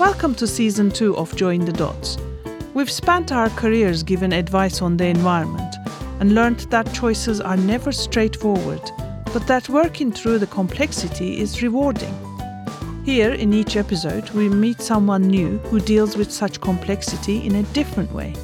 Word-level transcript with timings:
Welcome 0.00 0.34
to 0.36 0.46
season 0.46 0.90
two 0.90 1.14
of 1.18 1.36
Join 1.36 1.66
the 1.66 1.74
Dots. 1.74 2.16
We've 2.72 2.90
spent 2.90 3.32
our 3.32 3.50
careers 3.50 4.02
giving 4.02 4.32
advice 4.32 4.80
on 4.80 4.96
the 4.96 5.04
environment 5.04 5.76
and 6.20 6.34
learned 6.34 6.60
that 6.70 6.94
choices 6.94 7.38
are 7.38 7.58
never 7.58 7.92
straightforward, 7.92 8.80
but 9.34 9.46
that 9.46 9.68
working 9.68 10.10
through 10.10 10.38
the 10.38 10.46
complexity 10.46 11.38
is 11.38 11.62
rewarding. 11.62 12.14
Here, 13.04 13.34
in 13.34 13.52
each 13.52 13.76
episode, 13.76 14.30
we 14.30 14.48
meet 14.48 14.80
someone 14.80 15.28
new 15.28 15.58
who 15.68 15.80
deals 15.80 16.16
with 16.16 16.32
such 16.32 16.62
complexity 16.62 17.44
in 17.44 17.56
a 17.56 17.62
different 17.74 18.10
way. 18.10 18.34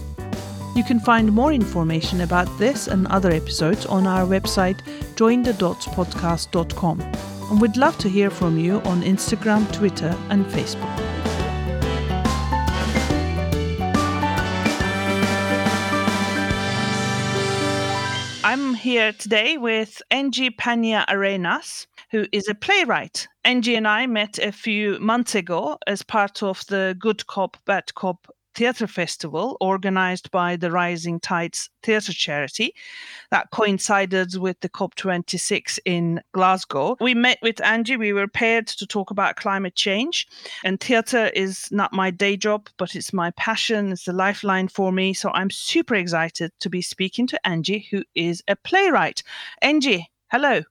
You 0.75 0.85
can 0.85 1.01
find 1.01 1.33
more 1.33 1.55
information 1.55 2.21
about 2.21 2.59
this 2.59 2.87
and 2.87 3.07
other 3.07 3.31
episodes 3.31 3.87
on 3.87 4.07
our 4.07 4.27
website, 4.27 4.83
jointhedotspodcast.com. 5.15 7.01
And 7.01 7.61
we'd 7.63 7.79
love 7.79 7.97
to 7.97 8.11
hear 8.11 8.29
from 8.29 8.59
you 8.59 8.83
on 8.83 9.01
Instagram, 9.01 9.73
Twitter, 9.73 10.15
and 10.29 10.45
Facebook. 10.45 10.96
Here 18.97 19.13
today 19.13 19.59
with 19.59 20.01
Angie 20.11 20.49
Pania 20.49 21.05
Arenas, 21.11 21.87
who 22.11 22.25
is 22.33 22.49
a 22.49 22.55
playwright. 22.55 23.29
Angie 23.45 23.75
and 23.75 23.87
I 23.87 24.07
met 24.07 24.39
a 24.39 24.51
few 24.51 24.99
months 25.01 25.35
ago 25.35 25.77
as 25.87 26.03
part 26.03 26.43
of 26.43 26.65
the 26.69 26.97
Good 26.99 27.27
Cop, 27.27 27.59
Bad 27.67 27.95
Cop 27.95 28.27
Theatre 28.57 28.87
Festival 28.87 29.59
organized 29.61 30.31
by 30.31 30.57
the 30.57 30.71
Rising 30.71 31.21
Tides 31.21 31.69
Theatre 31.83 32.15
Charity 32.15 32.75
that 33.31 33.51
coincided 33.51 34.35
with 34.39 34.59
the 34.61 34.71
COP26 34.71 35.79
in 35.85 36.23
Glasgow. 36.33 36.97
We 36.99 37.13
met 37.13 37.39
with 37.43 37.63
Angie. 37.63 37.99
We 37.99 38.15
were 38.15 38.27
paired 38.27 38.67
to 38.69 38.87
talk 38.87 39.11
about 39.11 39.37
climate 39.37 39.75
change. 39.75 40.27
And 40.65 40.81
theatre 40.81 41.27
is 41.35 41.69
not 41.71 41.93
my 41.93 42.11
day 42.11 42.39
job, 42.39 42.71
but 42.79 42.97
it's 42.97 43.13
my 43.13 43.31
passion. 43.33 43.93
It's 43.93 44.07
the 44.07 44.15
lifeline 44.15 44.69
for 44.69 44.91
me. 44.91 45.13
So 45.13 45.31
I'm 45.35 45.51
super 45.51 45.95
excited 45.95 46.51
to 46.61 46.71
be 46.71 46.81
speaking 46.81 47.27
to 47.27 47.47
Angie, 47.47 47.87
who 47.91 48.05
is 48.15 48.43
a 48.49 48.57
playwright. 48.57 49.23
Angie, 49.61 50.11
hello. 50.29 50.63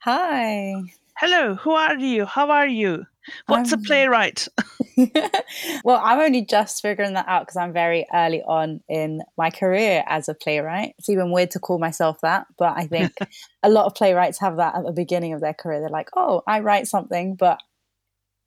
Hi. 0.00 0.74
Hello, 1.16 1.54
who 1.54 1.72
are 1.72 1.96
you? 1.96 2.26
How 2.26 2.50
are 2.50 2.66
you? 2.66 3.06
What's 3.46 3.72
I'm... 3.72 3.78
Um, 3.78 3.84
a 3.84 3.86
playwright? 3.86 4.48
well, 5.84 6.00
I'm 6.02 6.20
only 6.20 6.44
just 6.44 6.82
figuring 6.82 7.14
that 7.14 7.28
out 7.28 7.42
because 7.42 7.56
I'm 7.56 7.72
very 7.72 8.06
early 8.12 8.42
on 8.42 8.80
in 8.88 9.22
my 9.36 9.50
career 9.50 10.04
as 10.06 10.28
a 10.28 10.34
playwright. 10.34 10.94
It's 10.98 11.08
even 11.08 11.30
weird 11.30 11.50
to 11.52 11.58
call 11.58 11.78
myself 11.78 12.20
that, 12.22 12.46
but 12.58 12.76
I 12.76 12.86
think 12.86 13.12
a 13.62 13.70
lot 13.70 13.86
of 13.86 13.94
playwrights 13.94 14.40
have 14.40 14.56
that 14.56 14.74
at 14.74 14.84
the 14.84 14.92
beginning 14.92 15.32
of 15.32 15.40
their 15.40 15.54
career. 15.54 15.80
They're 15.80 15.88
like, 15.88 16.10
oh, 16.16 16.42
I 16.46 16.60
write 16.60 16.86
something, 16.86 17.34
but 17.36 17.60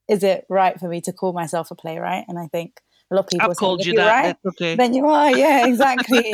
is 0.10 0.24
it 0.24 0.46
right 0.50 0.80
for 0.80 0.88
me 0.88 1.02
to 1.02 1.14
call 1.14 1.34
myself 1.34 1.72
a 1.72 1.76
playwright? 1.76 2.26
And 2.28 2.38
I 2.38 2.48
think 2.48 2.82
a 3.12 3.16
lot 3.16 3.26
of 3.26 3.30
people 3.30 3.52
I've 3.52 3.58
called 3.58 3.86
you 3.86 3.94
that. 3.94 4.24
Right, 4.24 4.36
okay. 4.48 4.76
Then 4.76 4.94
you 4.94 5.06
are, 5.06 5.36
yeah, 5.38 5.68
exactly. 5.68 6.34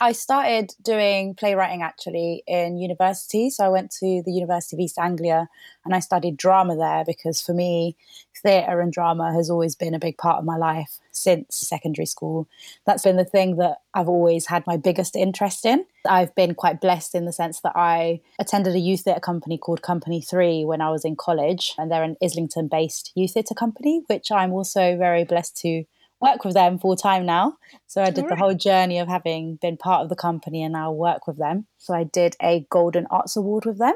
I 0.00 0.12
started 0.12 0.72
doing 0.82 1.34
playwriting 1.34 1.82
actually 1.82 2.42
in 2.46 2.76
university. 2.76 3.48
So 3.48 3.64
I 3.64 3.68
went 3.68 3.90
to 4.00 4.22
the 4.24 4.32
University 4.32 4.76
of 4.76 4.80
East 4.80 4.98
Anglia 4.98 5.48
and 5.84 5.94
I 5.94 6.00
studied 6.00 6.36
drama 6.36 6.76
there 6.76 7.04
because 7.04 7.40
for 7.40 7.52
me, 7.54 7.96
theatre 8.42 8.80
and 8.80 8.92
drama 8.92 9.32
has 9.32 9.48
always 9.50 9.74
been 9.74 9.94
a 9.94 9.98
big 9.98 10.18
part 10.18 10.38
of 10.38 10.44
my 10.44 10.56
life 10.56 10.98
since 11.12 11.56
secondary 11.56 12.06
school. 12.06 12.48
That's 12.86 13.04
been 13.04 13.16
the 13.16 13.24
thing 13.24 13.56
that 13.56 13.78
I've 13.94 14.08
always 14.08 14.46
had 14.46 14.66
my 14.66 14.76
biggest 14.76 15.14
interest 15.14 15.64
in. 15.64 15.84
I've 16.08 16.34
been 16.34 16.54
quite 16.54 16.80
blessed 16.80 17.14
in 17.14 17.24
the 17.24 17.32
sense 17.32 17.60
that 17.60 17.74
I 17.76 18.20
attended 18.38 18.74
a 18.74 18.80
youth 18.80 19.02
theatre 19.02 19.20
company 19.20 19.58
called 19.58 19.82
Company 19.82 20.20
3 20.20 20.64
when 20.64 20.80
I 20.80 20.90
was 20.90 21.04
in 21.04 21.16
college, 21.16 21.74
and 21.78 21.90
they're 21.90 22.02
an 22.02 22.16
Islington 22.22 22.68
based 22.68 23.12
youth 23.14 23.32
theatre 23.34 23.54
company, 23.54 24.02
which 24.06 24.32
I'm 24.32 24.52
also 24.52 24.96
very 24.96 25.24
blessed 25.24 25.56
to 25.58 25.84
work 26.22 26.44
with 26.44 26.54
them 26.54 26.78
full 26.78 26.96
time 26.96 27.26
now. 27.26 27.54
So 27.88 28.00
I 28.00 28.10
did 28.10 28.28
the 28.28 28.36
whole 28.36 28.54
journey 28.54 28.98
of 29.00 29.08
having 29.08 29.56
been 29.60 29.76
part 29.76 30.02
of 30.02 30.08
the 30.08 30.16
company 30.16 30.62
and 30.62 30.72
now 30.72 30.92
work 30.92 31.26
with 31.26 31.36
them. 31.36 31.66
So 31.78 31.94
I 31.94 32.04
did 32.04 32.36
a 32.40 32.64
Golden 32.70 33.06
Arts 33.10 33.36
Award 33.36 33.66
with 33.66 33.78
them. 33.78 33.94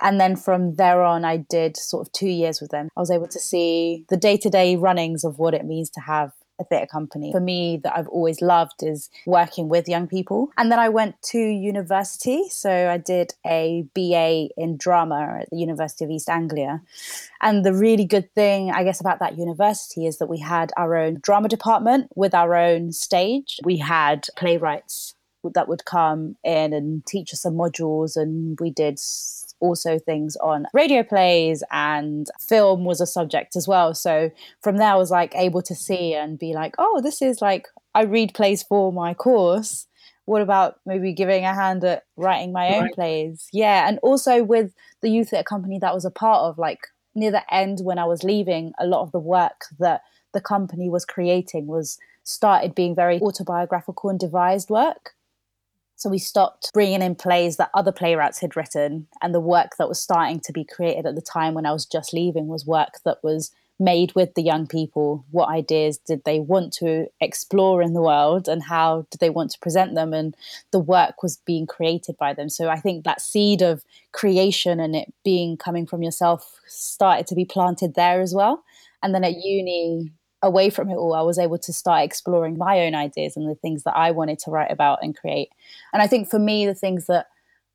And 0.00 0.20
then 0.20 0.34
from 0.34 0.74
there 0.74 1.02
on, 1.02 1.24
I 1.24 1.36
did 1.36 1.76
sort 1.76 2.06
of 2.06 2.12
two 2.12 2.28
years 2.28 2.60
with 2.60 2.70
them. 2.70 2.88
I 2.96 3.00
was 3.00 3.12
able 3.12 3.28
to 3.28 3.38
see 3.38 4.04
the 4.08 4.16
day 4.16 4.36
to 4.38 4.50
day 4.50 4.76
runnings 4.76 5.22
of 5.24 5.38
what 5.38 5.54
it 5.54 5.64
means 5.64 5.88
to 5.90 6.00
have 6.00 6.32
a 6.58 6.64
theatre 6.64 6.86
company. 6.86 7.32
For 7.32 7.40
me, 7.40 7.80
that 7.84 7.96
I've 7.96 8.08
always 8.08 8.40
loved 8.40 8.82
is 8.82 9.10
working 9.26 9.68
with 9.68 9.88
young 9.88 10.06
people. 10.06 10.50
And 10.56 10.70
then 10.70 10.78
I 10.78 10.88
went 10.88 11.20
to 11.30 11.38
university. 11.38 12.48
So 12.48 12.90
I 12.90 12.98
did 12.98 13.34
a 13.46 13.86
BA 13.94 14.48
in 14.56 14.76
drama 14.76 15.38
at 15.40 15.50
the 15.50 15.58
University 15.58 16.04
of 16.04 16.10
East 16.10 16.28
Anglia. 16.28 16.82
And 17.40 17.64
the 17.64 17.72
really 17.72 18.04
good 18.04 18.32
thing, 18.34 18.70
I 18.70 18.84
guess, 18.84 19.00
about 19.00 19.20
that 19.20 19.38
university 19.38 20.06
is 20.06 20.18
that 20.18 20.28
we 20.28 20.38
had 20.38 20.72
our 20.76 20.96
own 20.96 21.18
drama 21.22 21.48
department 21.48 22.10
with 22.14 22.34
our 22.34 22.54
own 22.54 22.92
stage. 22.92 23.60
We 23.64 23.76
had 23.78 24.26
playwrights 24.36 25.14
that 25.54 25.68
would 25.68 25.84
come 25.84 26.36
in 26.44 26.72
and 26.72 27.06
teach 27.06 27.32
us 27.32 27.42
some 27.42 27.54
modules, 27.54 28.16
and 28.16 28.58
we 28.60 28.70
did 28.70 28.98
also 29.60 29.98
things 29.98 30.36
on 30.36 30.66
radio 30.72 31.02
plays 31.02 31.62
and 31.70 32.28
film 32.40 32.84
was 32.84 33.00
a 33.00 33.06
subject 33.06 33.56
as 33.56 33.66
well. 33.66 33.94
So 33.94 34.30
from 34.62 34.76
there, 34.76 34.92
I 34.92 34.96
was 34.96 35.10
like 35.10 35.34
able 35.34 35.62
to 35.62 35.74
see 35.74 36.14
and 36.14 36.38
be 36.38 36.52
like, 36.52 36.74
oh, 36.78 37.00
this 37.00 37.22
is 37.22 37.40
like, 37.40 37.68
I 37.94 38.02
read 38.02 38.34
plays 38.34 38.62
for 38.62 38.92
my 38.92 39.14
course. 39.14 39.86
What 40.26 40.42
about 40.42 40.78
maybe 40.84 41.12
giving 41.12 41.44
a 41.44 41.54
hand 41.54 41.82
at 41.84 42.04
writing 42.16 42.52
my 42.52 42.74
own 42.74 42.82
right. 42.84 42.94
plays? 42.94 43.48
Yeah. 43.52 43.88
And 43.88 43.98
also 44.02 44.44
with 44.44 44.74
the 45.00 45.08
youth 45.08 45.30
theatre 45.30 45.44
company 45.44 45.78
that 45.78 45.94
was 45.94 46.04
a 46.04 46.10
part 46.10 46.42
of, 46.42 46.58
like 46.58 46.80
near 47.14 47.30
the 47.30 47.54
end 47.54 47.80
when 47.82 47.98
I 47.98 48.04
was 48.04 48.22
leaving, 48.22 48.72
a 48.78 48.86
lot 48.86 49.02
of 49.02 49.12
the 49.12 49.18
work 49.18 49.64
that 49.78 50.02
the 50.34 50.40
company 50.40 50.90
was 50.90 51.04
creating 51.04 51.66
was 51.66 51.98
started 52.24 52.74
being 52.74 52.94
very 52.94 53.18
autobiographical 53.20 54.10
and 54.10 54.20
devised 54.20 54.68
work. 54.68 55.14
So 55.98 56.08
we 56.08 56.18
stopped 56.18 56.70
bringing 56.72 57.02
in 57.02 57.16
plays 57.16 57.56
that 57.56 57.70
other 57.74 57.90
playwrights 57.90 58.38
had 58.38 58.56
written, 58.56 59.08
and 59.20 59.34
the 59.34 59.40
work 59.40 59.76
that 59.78 59.88
was 59.88 60.00
starting 60.00 60.38
to 60.40 60.52
be 60.52 60.64
created 60.64 61.06
at 61.06 61.16
the 61.16 61.20
time 61.20 61.54
when 61.54 61.66
I 61.66 61.72
was 61.72 61.86
just 61.86 62.14
leaving 62.14 62.46
was 62.46 62.64
work 62.64 63.00
that 63.04 63.18
was 63.24 63.50
made 63.80 64.14
with 64.14 64.34
the 64.34 64.42
young 64.42 64.68
people. 64.68 65.24
What 65.32 65.48
ideas 65.48 65.98
did 65.98 66.22
they 66.22 66.38
want 66.38 66.72
to 66.74 67.08
explore 67.20 67.82
in 67.82 67.94
the 67.94 68.00
world, 68.00 68.46
and 68.46 68.62
how 68.62 69.08
did 69.10 69.18
they 69.18 69.28
want 69.28 69.50
to 69.50 69.58
present 69.58 69.96
them? 69.96 70.14
And 70.14 70.36
the 70.70 70.78
work 70.78 71.20
was 71.20 71.38
being 71.44 71.66
created 71.66 72.16
by 72.16 72.32
them. 72.32 72.48
So 72.48 72.68
I 72.68 72.78
think 72.78 73.04
that 73.04 73.20
seed 73.20 73.60
of 73.60 73.84
creation 74.12 74.78
and 74.78 74.94
it 74.94 75.12
being 75.24 75.56
coming 75.56 75.84
from 75.84 76.04
yourself 76.04 76.60
started 76.68 77.26
to 77.26 77.34
be 77.34 77.44
planted 77.44 77.96
there 77.96 78.20
as 78.20 78.32
well. 78.32 78.62
And 79.02 79.12
then 79.12 79.24
at 79.24 79.32
mm-hmm. 79.32 79.48
uni, 79.48 80.12
away 80.42 80.70
from 80.70 80.90
it 80.90 80.96
all, 80.96 81.14
I 81.14 81.22
was 81.22 81.38
able 81.38 81.58
to 81.58 81.72
start 81.72 82.04
exploring 82.04 82.58
my 82.58 82.80
own 82.80 82.94
ideas 82.94 83.36
and 83.36 83.48
the 83.48 83.54
things 83.56 83.84
that 83.84 83.96
I 83.96 84.10
wanted 84.10 84.38
to 84.40 84.50
write 84.50 84.70
about 84.70 85.00
and 85.02 85.16
create. 85.16 85.50
And 85.92 86.02
I 86.02 86.06
think 86.06 86.30
for 86.30 86.38
me, 86.38 86.66
the 86.66 86.74
things 86.74 87.06
that 87.06 87.26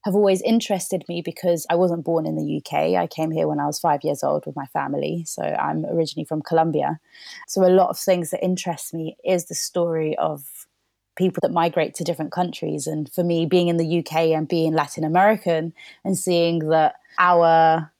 have 0.06 0.16
always 0.16 0.42
interested 0.42 1.04
me 1.08 1.22
because 1.22 1.66
I 1.70 1.76
wasn't 1.76 2.04
born 2.04 2.26
in 2.26 2.36
the 2.36 2.58
UK. 2.58 2.96
I 3.02 3.08
came 3.08 3.32
here 3.32 3.48
when 3.48 3.60
I 3.60 3.66
was 3.66 3.80
five 3.80 4.04
years 4.04 4.22
old 4.22 4.46
with 4.46 4.56
my 4.56 4.66
family. 4.68 5.24
So 5.26 5.42
I'm 5.44 5.86
originally 5.86 6.26
from 6.26 6.42
Colombia. 6.42 7.00
So 7.48 7.66
a 7.66 7.72
lot 7.72 7.90
of 7.90 7.98
things 7.98 8.32
that 8.32 8.44
interest 8.44 8.94
me 8.94 9.16
is 9.24 9.46
the 9.46 9.56
story 9.56 10.18
of 10.18 10.68
people 11.16 11.40
that 11.42 11.54
migrate 11.54 11.96
to 11.96 12.04
different 12.04 12.32
countries. 12.32 12.86
And 12.86 13.12
for 13.14 13.24
me, 13.24 13.46
being 13.46 13.70
in 13.70 13.78
the 13.78 14.00
UK 14.00 14.32
and 14.32 14.48
being 14.48 14.74
Latin 14.74 15.06
American 15.06 15.74
and 16.04 16.18
seeing 16.18 16.68
that 16.70 16.96
our 17.18 17.93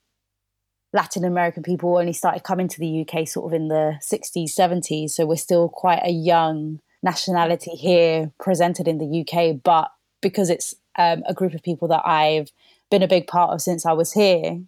Latin 0.94 1.26
American 1.26 1.64
people 1.64 1.98
only 1.98 2.14
started 2.14 2.44
coming 2.44 2.68
to 2.68 2.80
the 2.80 3.02
UK 3.02 3.28
sort 3.28 3.52
of 3.52 3.54
in 3.54 3.68
the 3.68 4.00
60s, 4.00 4.54
70s. 4.54 5.10
So 5.10 5.26
we're 5.26 5.36
still 5.36 5.68
quite 5.68 6.02
a 6.04 6.12
young 6.12 6.80
nationality 7.02 7.72
here 7.72 8.32
presented 8.40 8.88
in 8.88 9.00
the 9.00 9.22
UK. 9.22 9.62
But 9.62 9.92
because 10.22 10.52
it's 10.52 10.76
um, 10.98 11.24
a 11.28 11.34
group 11.34 11.56
of 11.56 11.64
people 11.64 11.88
that 11.90 12.06
I've 12.06 12.52
been 12.92 13.02
a 13.02 13.08
big 13.08 13.26
part 13.26 13.52
of 13.52 13.62
since 13.62 13.86
I 13.86 13.94
was 13.94 14.14
here, 14.14 14.62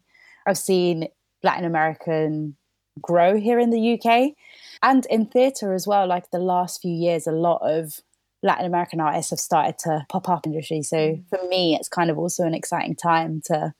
I've 0.48 0.58
seen 0.58 1.08
Latin 1.44 1.64
American 1.64 2.56
grow 3.02 3.38
here 3.38 3.60
in 3.60 3.70
the 3.70 3.94
UK. 3.94 4.34
And 4.82 5.06
in 5.08 5.28
theatre 5.28 5.74
as 5.74 5.86
well, 5.86 6.08
like 6.08 6.32
the 6.32 6.40
last 6.40 6.82
few 6.82 6.92
years, 6.92 7.28
a 7.28 7.32
lot 7.32 7.62
of 7.62 8.02
Latin 8.42 8.66
American 8.66 9.00
artists 9.00 9.30
have 9.30 9.40
started 9.40 9.78
to 9.80 10.06
pop 10.10 10.28
up 10.28 10.46
in 10.46 10.52
the 10.52 10.58
industry. 10.58 10.82
So 10.82 10.98
mm. 10.98 11.24
for 11.30 11.48
me, 11.48 11.76
it's 11.76 11.90
kind 11.90 12.10
of 12.10 12.18
also 12.18 12.44
an 12.44 12.54
exciting 12.54 12.96
time 12.96 13.42
to 13.46 13.74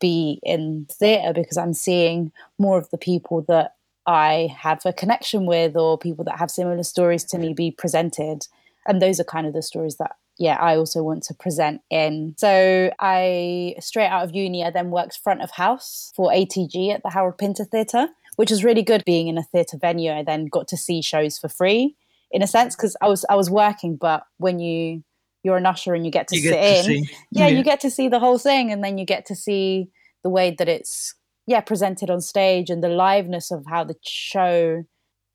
be 0.00 0.40
in 0.42 0.86
theatre 0.90 1.32
because 1.32 1.56
I'm 1.56 1.74
seeing 1.74 2.32
more 2.58 2.78
of 2.78 2.90
the 2.90 2.98
people 2.98 3.42
that 3.48 3.74
I 4.06 4.54
have 4.58 4.82
a 4.84 4.92
connection 4.92 5.46
with 5.46 5.76
or 5.76 5.98
people 5.98 6.24
that 6.24 6.38
have 6.38 6.50
similar 6.50 6.82
stories 6.82 7.24
to 7.24 7.38
me 7.38 7.52
be 7.52 7.70
presented. 7.70 8.46
And 8.86 9.02
those 9.02 9.18
are 9.18 9.24
kind 9.24 9.46
of 9.46 9.52
the 9.52 9.62
stories 9.62 9.96
that, 9.96 10.16
yeah, 10.38 10.56
I 10.60 10.76
also 10.76 11.02
want 11.02 11.24
to 11.24 11.34
present 11.34 11.80
in. 11.90 12.34
So 12.36 12.92
I, 13.00 13.74
straight 13.80 14.08
out 14.08 14.24
of 14.24 14.34
uni, 14.34 14.64
I 14.64 14.70
then 14.70 14.90
worked 14.90 15.18
front 15.18 15.42
of 15.42 15.50
house 15.52 16.12
for 16.14 16.30
ATG 16.30 16.94
at 16.94 17.02
the 17.02 17.10
Harold 17.10 17.38
Pinter 17.38 17.64
Theatre, 17.64 18.08
which 18.36 18.50
was 18.50 18.62
really 18.62 18.82
good 18.82 19.04
being 19.04 19.28
in 19.28 19.38
a 19.38 19.42
theatre 19.42 19.78
venue. 19.78 20.12
I 20.12 20.22
then 20.22 20.46
got 20.46 20.68
to 20.68 20.76
see 20.76 21.02
shows 21.02 21.38
for 21.38 21.48
free 21.48 21.96
in 22.30 22.42
a 22.42 22.46
sense 22.46 22.76
because 22.76 22.96
I 23.00 23.08
was 23.08 23.24
I 23.28 23.34
was 23.34 23.50
working, 23.50 23.96
but 23.96 24.26
when 24.38 24.58
you 24.58 25.02
you're 25.46 25.56
an 25.56 25.64
usher 25.64 25.94
and 25.94 26.04
you 26.04 26.10
get 26.10 26.26
to 26.26 26.36
you 26.36 26.42
sit 26.42 26.50
get 26.50 26.84
to 26.84 26.92
in. 26.92 27.04
Yeah, 27.30 27.46
yeah, 27.46 27.46
you 27.46 27.62
get 27.62 27.78
to 27.80 27.90
see 27.90 28.08
the 28.08 28.18
whole 28.18 28.38
thing, 28.38 28.72
and 28.72 28.82
then 28.82 28.98
you 28.98 29.06
get 29.06 29.24
to 29.26 29.36
see 29.36 29.88
the 30.24 30.28
way 30.28 30.50
that 30.58 30.68
it's 30.68 31.14
yeah 31.46 31.60
presented 31.60 32.10
on 32.10 32.20
stage 32.20 32.68
and 32.68 32.82
the 32.82 32.88
liveness 32.88 33.52
of 33.52 33.64
how 33.66 33.84
the 33.84 33.94
show 34.02 34.82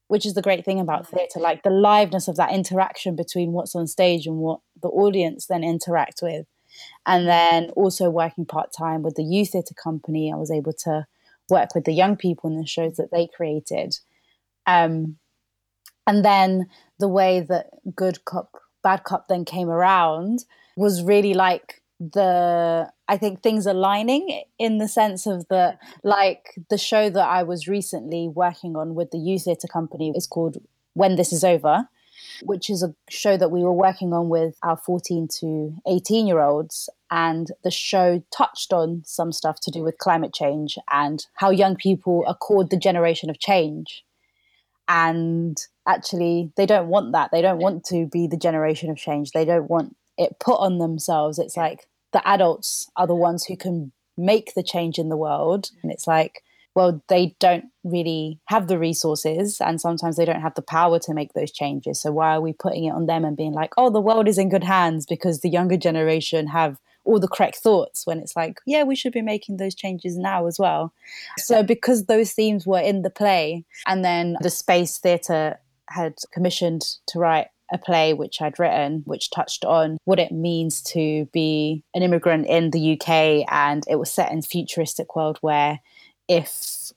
which 0.10 0.25
is 0.25 0.34
the 0.34 0.42
great 0.42 0.66
thing 0.66 0.81
about 0.81 1.08
theatre 1.08 1.40
like 1.40 1.63
the 1.63 1.69
liveness 1.69 2.28
of 2.28 2.36
that 2.36 2.52
interaction 2.52 3.16
between 3.16 3.54
what's 3.54 3.74
on 3.74 3.88
stage 3.88 4.28
and 4.28 4.36
what 4.40 4.60
the 4.81 4.90
audience 4.90 5.48
then 5.48 5.63
interact 5.63 6.19
with. 6.22 6.46
And 7.06 7.28
then 7.28 7.69
also 7.78 8.10
working 8.10 8.46
part-time 8.46 9.04
with 9.04 9.16
the 9.16 9.24
youth 9.24 9.52
theatre 9.52 9.75
company 9.81 10.31
i 10.34 10.36
was 10.36 10.52
able 10.52 10.74
to 10.86 11.06
work 11.50 11.74
with 11.74 11.86
the 11.86 11.94
young 11.94 12.18
people 12.18 12.50
in 12.50 12.58
the 12.58 12.68
shows 12.68 12.98
that 12.98 13.12
they 13.12 13.30
created. 13.34 13.96
Um, 14.66 15.18
and 16.06 16.25
then 16.25 16.68
the 17.00 17.08
way 17.08 17.40
that 17.40 17.68
good 17.96 18.25
cop 18.25 18.61
bad 18.83 19.04
cop 19.04 19.28
then 19.28 19.45
came 19.45 19.69
around 19.69 20.45
was 20.75 21.04
really 21.04 21.33
like 21.33 21.81
the 22.00 22.92
I 23.07 23.18
think 23.18 23.44
things 23.44 23.68
aligning 23.68 24.44
in 24.57 24.80
the 24.80 24.88
sense 24.88 25.28
of 25.28 25.48
the 25.50 25.78
like 26.04 26.56
the 26.69 26.78
show 26.78 27.10
that 27.10 27.28
I 27.28 27.44
was 27.44 27.68
recently 27.68 28.28
working 28.28 28.75
on 28.75 28.95
with 28.95 29.12
the 29.12 29.19
youth 29.19 29.44
theatre 29.44 29.68
company 29.68 30.12
is 30.16 30.25
called 30.25 30.57
When 30.94 31.16
This 31.16 31.31
Is 31.31 31.44
Over, 31.44 31.88
which 32.44 32.69
is 32.72 32.81
a 32.81 32.95
show 33.10 33.38
that 33.38 33.51
we 33.51 33.62
were 33.62 33.74
working 33.74 34.13
on 34.13 34.30
with 34.30 34.56
our 34.63 34.78
14 34.78 35.27
to 35.39 35.75
18 35.88 36.25
year 36.25 36.39
olds. 36.39 36.89
And 37.12 37.51
the 37.63 37.72
show 37.72 38.24
touched 38.36 38.74
on 38.74 39.04
some 39.06 39.31
stuff 39.31 39.60
to 39.62 39.72
do 39.72 39.84
with 39.84 39.98
climate 39.98 40.34
change 40.34 40.77
and 40.89 41.25
how 41.36 41.50
young 41.51 41.75
people 41.75 42.24
are 42.25 42.36
called 42.36 42.72
the 42.72 42.77
generation 42.77 43.30
of 43.30 43.39
change. 43.39 44.04
And 44.88 45.57
actually, 45.88 46.51
they 46.56 46.66
don't 46.66 46.88
want 46.88 47.12
that. 47.13 47.31
They 47.31 47.42
don't 47.42 47.60
want 47.60 47.83
to 47.86 48.06
be 48.06 48.28
the 48.28 48.38
generation 48.38 48.89
of 48.89 48.98
change. 48.98 49.31
They 49.31 49.45
don't 49.45 49.69
want 49.69 49.95
it 50.18 50.39
put 50.39 50.60
on 50.60 50.78
themselves. 50.78 51.39
It's 51.39 51.57
like 51.57 51.88
the 52.13 52.25
adults 52.28 52.89
are 52.95 53.07
the 53.07 53.16
ones 53.16 53.45
who 53.45 53.57
can 53.57 53.92
make 54.18 54.54
the 54.54 54.63
change 54.63 55.00
in 55.00 55.10
the 55.10 55.18
world. 55.18 55.69
And 55.81 55.92
it's 55.92 56.07
like, 56.07 56.44
well, 56.75 57.01
they 57.10 57.36
don't 57.39 57.66
really 57.83 58.39
have 58.45 58.68
the 58.68 58.80
resources 58.80 59.60
and 59.60 59.81
sometimes 59.81 60.16
they 60.16 60.25
don't 60.25 60.42
have 60.42 60.56
the 60.56 60.62
power 60.62 61.00
to 61.00 61.13
make 61.13 61.33
those 61.33 61.51
changes. 61.51 62.00
So 62.00 62.12
why 62.12 62.36
are 62.36 62.42
we 62.42 62.54
putting 62.54 62.86
it 62.86 62.92
on 62.92 63.07
them 63.07 63.25
and 63.25 63.36
being 63.36 63.54
like, 63.54 63.74
oh, 63.77 63.89
the 63.89 64.00
world 64.00 64.27
is 64.27 64.38
in 64.38 64.50
good 64.50 64.63
hands 64.63 65.06
because 65.06 65.42
the 65.42 65.50
younger 65.50 65.77
generation 65.77 66.48
have 66.48 66.80
all 67.04 67.19
the 67.19 67.27
correct 67.27 67.57
thoughts 67.57 68.06
when 68.06 68.19
it's 68.19 68.36
like, 68.36 68.60
yeah, 68.66 68.84
we 68.84 68.95
should 68.95 69.12
be 69.12 69.22
making 69.22 69.57
those 69.57 69.75
changes 69.75 70.18
now 70.18 70.45
as 70.45 70.60
well. 70.60 70.94
So 71.39 71.63
because 71.63 72.06
those 72.06 72.31
themes 72.31 72.66
were 72.66 72.80
in 72.80 73.01
the 73.01 73.10
play 73.10 73.66
and 73.88 74.06
then 74.06 74.38
the 74.42 74.51
space 74.51 74.98
theatre 74.98 75.57
had 75.93 76.15
commissioned 76.31 76.83
to 77.07 77.19
write 77.19 77.47
a 77.71 77.77
play 77.77 78.13
which 78.13 78.41
I'd 78.41 78.59
written, 78.59 79.03
which 79.05 79.29
touched 79.29 79.63
on 79.63 79.97
what 80.03 80.19
it 80.19 80.31
means 80.31 80.81
to 80.83 81.25
be 81.31 81.83
an 81.95 82.03
immigrant 82.03 82.47
in 82.47 82.71
the 82.71 82.93
UK. 82.93 83.45
And 83.49 83.83
it 83.88 83.95
was 83.95 84.11
set 84.11 84.31
in 84.31 84.41
futuristic 84.41 85.15
world 85.15 85.38
where 85.41 85.79
if 86.27 86.91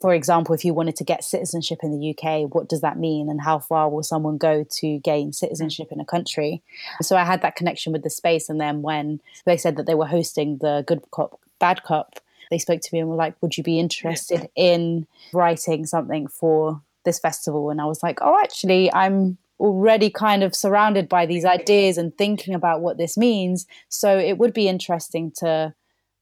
for 0.00 0.12
example, 0.12 0.54
if 0.54 0.66
you 0.66 0.74
wanted 0.74 0.96
to 0.96 1.04
get 1.04 1.24
citizenship 1.24 1.78
in 1.82 1.98
the 1.98 2.10
UK, 2.10 2.54
what 2.54 2.68
does 2.68 2.82
that 2.82 2.98
mean? 2.98 3.30
And 3.30 3.40
how 3.40 3.58
far 3.58 3.88
will 3.88 4.02
someone 4.02 4.36
go 4.36 4.62
to 4.62 4.98
gain 4.98 5.32
citizenship 5.32 5.88
in 5.90 5.98
a 5.98 6.04
country? 6.04 6.62
So 7.00 7.16
I 7.16 7.24
had 7.24 7.40
that 7.40 7.56
connection 7.56 7.90
with 7.90 8.02
the 8.02 8.10
space. 8.10 8.50
And 8.50 8.60
then 8.60 8.82
when 8.82 9.22
they 9.46 9.56
said 9.56 9.76
that 9.76 9.86
they 9.86 9.94
were 9.94 10.04
hosting 10.04 10.58
the 10.58 10.84
Good 10.86 11.00
Cop, 11.10 11.40
Bad 11.58 11.84
Cop, 11.84 12.20
they 12.50 12.58
spoke 12.58 12.82
to 12.82 12.90
me 12.92 12.98
and 12.98 13.08
were 13.08 13.16
like, 13.16 13.34
Would 13.40 13.56
you 13.56 13.64
be 13.64 13.80
interested 13.80 14.50
in 14.56 15.06
writing 15.32 15.86
something 15.86 16.26
for 16.26 16.82
this 17.04 17.18
festival? 17.18 17.70
And 17.70 17.80
I 17.80 17.86
was 17.86 18.02
like, 18.02 18.18
Oh, 18.22 18.38
actually, 18.42 18.92
I'm 18.92 19.38
already 19.60 20.10
kind 20.10 20.42
of 20.42 20.54
surrounded 20.54 21.08
by 21.08 21.26
these 21.26 21.44
ideas 21.44 21.96
and 21.96 22.16
thinking 22.16 22.54
about 22.54 22.80
what 22.80 22.98
this 22.98 23.16
means. 23.16 23.66
So 23.88 24.18
it 24.18 24.38
would 24.38 24.52
be 24.52 24.68
interesting 24.68 25.32
to 25.38 25.74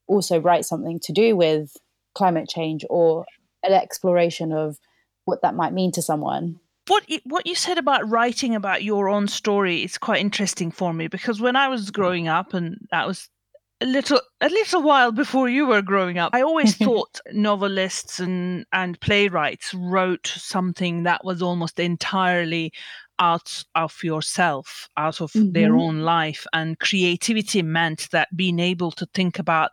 also 0.07 0.39
write 0.41 0.65
something 0.65 1.01
to 1.01 1.13
do 1.13 1.37
with 1.37 1.77
climate 2.15 2.49
change 2.49 2.85
or 2.91 3.25
an 3.63 3.73
exploration 3.73 4.53
of 4.53 4.79
what 5.25 5.43
that 5.43 5.55
might 5.55 5.73
mean 5.73 5.93
to 5.93 6.03
someone. 6.03 6.59
What 6.89 7.09
you, 7.09 7.21
what 7.25 7.47
you 7.47 7.55
said 7.55 7.79
about 7.79 8.09
writing 8.09 8.55
about 8.55 8.83
your 8.83 9.09
own 9.09 9.29
story 9.29 9.85
is 9.85 9.99
quite 9.99 10.21
interesting 10.21 10.71
for 10.71 10.93
me 10.93 11.07
because 11.07 11.41
when 11.41 11.55
I 11.55 11.69
was 11.69 11.91
growing 11.91 12.27
up, 12.27 12.55
and 12.55 12.77
that 12.91 13.07
was 13.07 13.29
a 13.83 13.87
little 13.87 14.21
a 14.41 14.49
little 14.49 14.83
while 14.83 15.13
before 15.13 15.49
you 15.49 15.67
were 15.67 15.83
growing 15.83 16.19
up, 16.19 16.31
I 16.33 16.43
always 16.43 16.77
thought 16.85 17.21
novelists 17.33 18.21
and 18.21 18.65
and 18.73 19.01
playwrights 19.01 19.75
wrote 19.75 20.27
something 20.27 21.03
that 21.03 21.25
was 21.25 21.43
almost 21.43 21.79
entirely 21.79 22.73
out 23.19 23.65
of 23.75 24.03
yourself, 24.03 24.89
out 24.97 25.21
of 25.21 25.33
mm-hmm. 25.33 25.53
their 25.53 25.77
own 25.77 26.01
life, 26.01 26.47
and 26.53 26.79
creativity 26.79 27.63
meant 27.63 28.09
that 28.13 28.35
being 28.37 28.59
able 28.59 28.93
to 28.93 29.07
think 29.15 29.39
about 29.39 29.71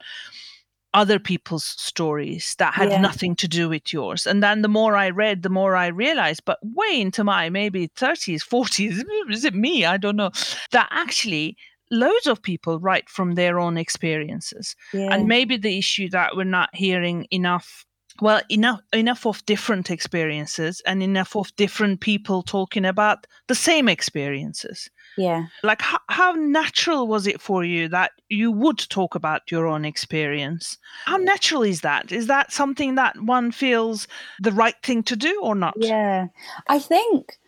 other 0.93 1.19
people's 1.19 1.65
stories 1.65 2.55
that 2.57 2.73
had 2.73 2.89
yeah. 2.89 2.99
nothing 2.99 3.35
to 3.35 3.47
do 3.47 3.69
with 3.69 3.93
yours. 3.93 4.25
And 4.25 4.41
then 4.41 4.63
the 4.63 4.67
more 4.67 4.95
I 4.95 5.11
read, 5.11 5.43
the 5.43 5.49
more 5.49 5.75
I 5.75 5.87
realized, 5.87 6.41
but 6.45 6.57
way 6.63 6.99
into 6.99 7.23
my 7.23 7.49
maybe 7.49 7.89
30s, 7.89 8.41
40s, 8.41 9.03
is 9.29 9.45
it 9.45 9.53
me? 9.53 9.85
I 9.85 9.97
don't 9.97 10.15
know, 10.15 10.31
that 10.71 10.89
actually 10.91 11.57
loads 11.91 12.27
of 12.27 12.41
people 12.41 12.79
write 12.79 13.09
from 13.09 13.35
their 13.35 13.59
own 13.59 13.77
experiences. 13.77 14.75
Yeah. 14.93 15.13
And 15.13 15.27
maybe 15.27 15.57
the 15.57 15.77
issue 15.77 16.09
that 16.09 16.35
we're 16.35 16.43
not 16.43 16.69
hearing 16.73 17.27
enough 17.31 17.85
well 18.21 18.41
enough 18.49 18.81
enough 18.93 19.25
of 19.25 19.45
different 19.45 19.89
experiences 19.89 20.81
and 20.85 21.01
enough 21.01 21.35
of 21.35 21.55
different 21.55 22.01
people 22.01 22.43
talking 22.43 22.85
about 22.85 23.25
the 23.47 23.55
same 23.55 23.87
experiences. 23.87 24.89
Yeah. 25.17 25.45
Like 25.63 25.81
how, 25.81 25.99
how 26.09 26.31
natural 26.33 27.07
was 27.07 27.27
it 27.27 27.41
for 27.41 27.63
you 27.63 27.87
that 27.89 28.11
you 28.29 28.51
would 28.51 28.77
talk 28.77 29.15
about 29.15 29.51
your 29.51 29.67
own 29.67 29.85
experience? 29.85 30.77
How 31.05 31.17
natural 31.17 31.63
is 31.63 31.81
that? 31.81 32.11
Is 32.11 32.27
that 32.27 32.51
something 32.51 32.95
that 32.95 33.19
one 33.21 33.51
feels 33.51 34.07
the 34.39 34.51
right 34.51 34.75
thing 34.83 35.03
to 35.03 35.15
do 35.15 35.39
or 35.41 35.55
not? 35.55 35.75
Yeah. 35.77 36.27
I 36.67 36.79
think 36.79 37.38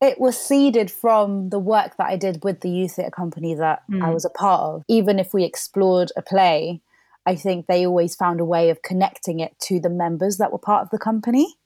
it 0.00 0.20
was 0.20 0.38
seeded 0.38 0.90
from 0.90 1.50
the 1.50 1.58
work 1.58 1.96
that 1.96 2.06
i 2.06 2.16
did 2.16 2.42
with 2.44 2.60
the 2.60 2.70
youth 2.70 2.96
theatre 2.96 3.10
company 3.10 3.54
that 3.54 3.82
mm. 3.90 4.02
i 4.04 4.10
was 4.10 4.24
a 4.24 4.30
part 4.30 4.60
of 4.60 4.82
even 4.88 5.18
if 5.18 5.34
we 5.34 5.44
explored 5.44 6.10
a 6.16 6.22
play 6.22 6.80
I 7.28 7.36
think 7.36 7.66
they 7.66 7.86
always 7.86 8.14
found 8.14 8.40
a 8.40 8.44
way 8.46 8.70
of 8.70 8.80
connecting 8.80 9.38
it 9.38 9.54
to 9.64 9.78
the 9.78 9.90
members 9.90 10.38
that 10.38 10.50
were 10.50 10.58
part 10.58 10.80
of 10.84 10.88
the 10.88 10.98
company. 10.98 11.56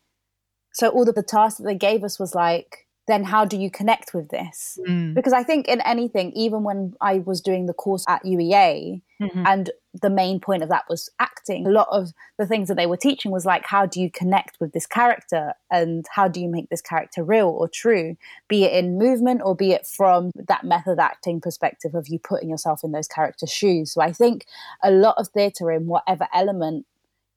So 0.73 0.89
all 0.89 1.09
of 1.09 1.15
the 1.15 1.23
tasks 1.23 1.59
that 1.59 1.65
they 1.65 1.77
gave 1.77 2.03
us 2.03 2.19
was 2.19 2.35
like, 2.35 2.82
then 3.09 3.25
how 3.25 3.45
do 3.45 3.57
you 3.57 3.71
connect 3.71 4.15
with 4.15 4.29
this? 4.29 4.79
Mm. 4.89 5.15
Because 5.15 5.33
I 5.33 5.43
think 5.43 5.67
in 5.67 5.81
anything, 5.81 6.33
even 6.33 6.63
when 6.63 6.95
I 7.01 7.19
was 7.19 7.41
doing 7.41 7.67
the 7.67 7.73
course 7.73 8.05
at 8.07 8.23
UEA, 8.25 9.03
mm-hmm. 9.21 9.47
and 9.47 9.71
the 10.01 10.11
main 10.11 10.39
point 10.39 10.63
of 10.63 10.69
that 10.69 10.85
was 10.89 11.11
acting, 11.19 11.67
a 11.67 11.71
lot 11.71 11.89
of 11.91 12.13
the 12.39 12.47
things 12.47 12.69
that 12.69 12.77
they 12.77 12.87
were 12.87 12.97
teaching 12.97 13.33
was 13.33 13.45
like, 13.45 13.67
how 13.67 13.87
do 13.87 14.01
you 14.01 14.11
connect 14.11 14.59
with 14.61 14.73
this 14.73 14.87
character 14.87 15.53
and 15.71 16.07
how 16.15 16.29
do 16.29 16.41
you 16.41 16.49
make 16.49 16.69
this 16.71 16.81
character 16.81 17.25
real 17.25 17.49
or 17.49 17.69
true, 17.69 18.17
be 18.49 18.65
it 18.65 18.73
in 18.73 18.99
movement 18.99 19.43
or 19.45 19.57
be 19.57 19.73
it 19.73 19.87
from 19.87 20.31
that 20.49 20.65
method 20.65 20.99
acting 21.01 21.41
perspective 21.41 21.95
of 21.95 22.09
you 22.09 22.21
putting 22.21 22.49
yourself 22.49 22.85
in 22.85 22.93
those 22.93 23.09
characters' 23.09 23.53
shoes. 23.53 23.93
So 23.93 24.01
I 24.01 24.13
think 24.13 24.47
a 24.83 24.93
lot 24.93 25.17
of 25.19 25.29
theatre 25.29 25.73
in 25.73 25.87
whatever 25.87 26.29
element 26.33 26.87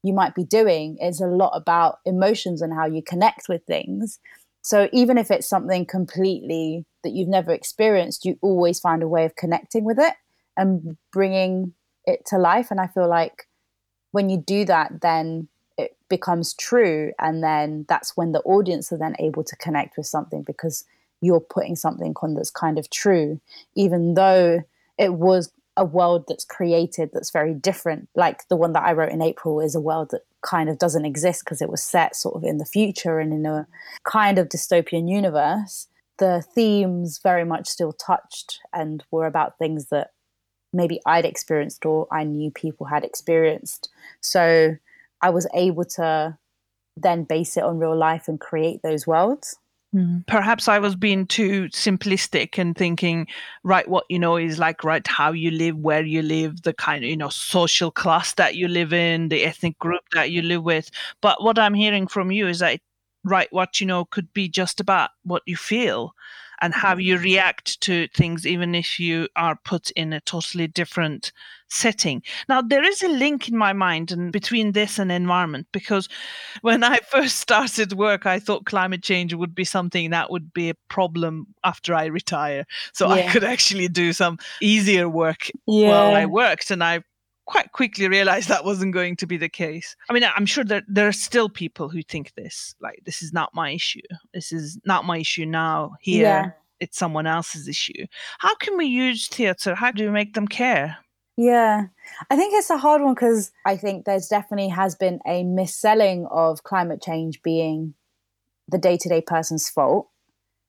you 0.03 0.13
might 0.13 0.35
be 0.35 0.43
doing 0.43 0.97
is 1.01 1.19
a 1.19 1.25
lot 1.25 1.53
about 1.55 1.99
emotions 2.05 2.61
and 2.61 2.71
how 2.71 2.85
you 2.85 3.01
connect 3.01 3.49
with 3.49 3.63
things 3.63 4.19
so 4.65 4.89
even 4.91 5.19
if 5.19 5.29
it's 5.29 5.47
something 5.47 5.85
completely 5.85 6.85
that 7.03 7.11
you've 7.11 7.29
never 7.29 7.53
experienced, 7.53 8.25
you 8.25 8.39
always 8.41 8.79
find 8.79 9.03
a 9.03 9.07
way 9.07 9.23
of 9.23 9.35
connecting 9.35 9.83
with 9.83 9.99
it 9.99 10.15
and 10.57 10.97
bringing 11.13 11.73
it 12.05 12.25
to 12.25 12.39
life. 12.39 12.71
And 12.71 12.81
I 12.81 12.87
feel 12.87 13.07
like 13.07 13.47
when 14.09 14.27
you 14.27 14.37
do 14.37 14.65
that, 14.65 15.01
then 15.01 15.49
it 15.77 15.95
becomes 16.09 16.55
true. 16.55 17.11
And 17.19 17.43
then 17.43 17.85
that's 17.87 18.17
when 18.17 18.31
the 18.31 18.39
audience 18.39 18.91
are 18.91 18.97
then 18.97 19.15
able 19.19 19.43
to 19.43 19.55
connect 19.57 19.97
with 19.97 20.07
something 20.07 20.41
because 20.41 20.83
you're 21.21 21.41
putting 21.41 21.75
something 21.75 22.15
on 22.23 22.33
that's 22.33 22.49
kind 22.49 22.79
of 22.79 22.89
true, 22.89 23.39
even 23.75 24.15
though 24.15 24.63
it 24.97 25.13
was 25.13 25.51
a 25.77 25.85
world 25.85 26.25
that's 26.27 26.43
created 26.43 27.11
that's 27.13 27.29
very 27.29 27.53
different. 27.53 28.09
Like 28.15 28.47
the 28.47 28.55
one 28.55 28.73
that 28.73 28.83
I 28.83 28.93
wrote 28.93 29.11
in 29.11 29.21
April 29.21 29.61
is 29.61 29.75
a 29.75 29.79
world 29.79 30.09
that 30.09 30.21
kind 30.45 30.69
of 30.69 30.77
doesn't 30.77 31.05
exist 31.05 31.43
because 31.43 31.61
it 31.61 31.69
was 31.69 31.83
set 31.83 32.15
sort 32.15 32.35
of 32.35 32.43
in 32.43 32.59
the 32.59 32.65
future 32.65 33.19
and 33.19 33.33
in 33.33 33.45
a 33.45 33.67
kind 34.03 34.37
of 34.37 34.47
dystopian 34.47 35.09
universe. 35.09 35.87
The 36.17 36.43
themes 36.53 37.19
very 37.21 37.43
much 37.43 37.67
still 37.67 37.91
touched 37.91 38.59
and 38.71 39.03
were 39.11 39.25
about 39.25 39.57
things 39.57 39.87
that 39.89 40.11
maybe 40.71 40.99
I'd 41.05 41.25
experienced 41.25 41.85
or 41.85 42.07
I 42.11 42.23
knew 42.23 42.51
people 42.51 42.85
had 42.85 43.03
experienced. 43.03 43.89
So 44.21 44.77
I 45.21 45.29
was 45.29 45.47
able 45.53 45.85
to 45.85 46.37
then 46.95 47.23
base 47.23 47.57
it 47.57 47.63
on 47.63 47.79
real 47.79 47.97
life 47.97 48.27
and 48.27 48.39
create 48.39 48.81
those 48.83 49.07
worlds. 49.07 49.57
Mm-hmm. 49.95 50.19
Perhaps 50.27 50.67
I 50.67 50.77
was 50.77 50.95
being 50.95 51.25
too 51.25 51.69
simplistic 51.69 52.59
and 52.59 52.75
thinking, 52.75 53.27
right, 53.63 53.87
what 53.87 54.03
you 54.09 54.19
know 54.19 54.35
is 54.35 54.59
like, 54.59 54.83
right, 54.83 55.05
how 55.07 55.31
you 55.31 55.51
live, 55.51 55.77
where 55.77 56.03
you 56.03 56.21
live, 56.21 56.63
the 56.63 56.73
kind 56.73 57.05
of, 57.05 57.09
you 57.09 57.15
know, 57.15 57.29
social 57.29 57.91
class 57.91 58.33
that 58.33 58.55
you 58.55 58.67
live 58.67 58.91
in, 58.91 59.29
the 59.29 59.45
ethnic 59.45 59.79
group 59.79 60.01
that 60.13 60.31
you 60.31 60.41
live 60.41 60.63
with. 60.63 60.91
But 61.21 61.41
what 61.41 61.57
I'm 61.57 61.73
hearing 61.73 62.07
from 62.07 62.29
you 62.29 62.47
is 62.47 62.59
that, 62.59 62.81
right, 63.23 63.47
what 63.53 63.79
you 63.79 63.87
know 63.87 64.03
could 64.03 64.33
be 64.33 64.49
just 64.49 64.81
about 64.81 65.11
what 65.23 65.43
you 65.45 65.55
feel 65.55 66.13
and 66.65 66.73
how 66.73 66.97
you 66.97 67.15
react 67.19 67.79
to 67.81 68.07
things, 68.07 68.47
even 68.47 68.73
if 68.73 68.99
you 68.99 69.27
are 69.35 69.55
put 69.55 69.91
in 69.91 70.13
a 70.13 70.21
totally 70.21 70.65
different 70.65 71.31
setting. 71.69 72.23
Now, 72.49 72.63
there 72.63 72.83
is 72.83 73.03
a 73.03 73.07
link 73.07 73.47
in 73.47 73.55
my 73.55 73.71
mind 73.71 74.11
and 74.11 74.31
between 74.31 74.71
this 74.71 74.97
and 74.97 75.11
environment 75.11 75.67
because 75.71 76.09
when 76.61 76.83
I 76.83 76.97
first 77.11 77.35
started 77.35 77.93
work, 77.93 78.25
I 78.25 78.39
thought 78.39 78.65
climate 78.65 79.03
change 79.03 79.31
would 79.35 79.53
be 79.53 79.63
something 79.63 80.09
that 80.09 80.31
would 80.31 80.51
be 80.53 80.69
a 80.71 80.75
problem 80.89 81.45
after 81.63 81.93
I 81.93 82.05
retire. 82.05 82.65
So 82.93 83.07
yeah. 83.07 83.27
I 83.27 83.31
could 83.31 83.43
actually 83.43 83.87
do 83.87 84.11
some 84.11 84.39
easier 84.59 85.07
work 85.07 85.51
yeah. 85.67 85.89
while 85.89 86.15
I 86.15 86.25
worked. 86.25 86.71
And 86.71 86.83
I 86.83 87.03
quite 87.45 87.71
quickly 87.71 88.07
realized 88.07 88.49
that 88.49 88.65
wasn't 88.65 88.93
going 88.93 89.15
to 89.17 89.27
be 89.27 89.37
the 89.37 89.49
case. 89.49 89.95
I 90.09 90.13
mean, 90.13 90.23
I'm 90.23 90.45
sure 90.45 90.63
that 90.65 90.83
there 90.87 91.07
are 91.07 91.13
still 91.13 91.49
people 91.49 91.89
who 91.89 92.01
think 92.01 92.33
this, 92.35 92.75
like, 92.81 93.01
this 93.05 93.21
is 93.21 93.33
not 93.33 93.53
my 93.53 93.71
issue. 93.71 94.01
This 94.33 94.51
is 94.51 94.79
not 94.85 95.05
my 95.05 95.19
issue 95.19 95.45
now, 95.45 95.95
here. 95.99 96.23
Yeah. 96.23 96.51
It's 96.79 96.97
someone 96.97 97.25
else's 97.25 97.67
issue. 97.67 98.05
How 98.39 98.53
can 98.55 98.75
we 98.77 98.85
use 98.85 99.27
theatre? 99.27 99.75
How 99.75 99.91
do 99.91 100.03
we 100.03 100.11
make 100.11 100.33
them 100.33 100.47
care? 100.47 100.97
Yeah, 101.37 101.87
I 102.29 102.35
think 102.37 102.53
it's 102.53 102.69
a 102.69 102.77
hard 102.77 103.01
one 103.01 103.13
because 103.13 103.51
I 103.65 103.75
think 103.75 104.05
there's 104.05 104.27
definitely 104.27 104.69
has 104.69 104.95
been 104.95 105.19
a 105.25 105.43
misselling 105.43 106.31
of 106.31 106.63
climate 106.63 107.01
change 107.01 107.41
being 107.43 107.93
the 108.69 108.77
day 108.77 108.97
to 108.97 109.09
day 109.09 109.21
person's 109.21 109.69
fault. 109.69 110.09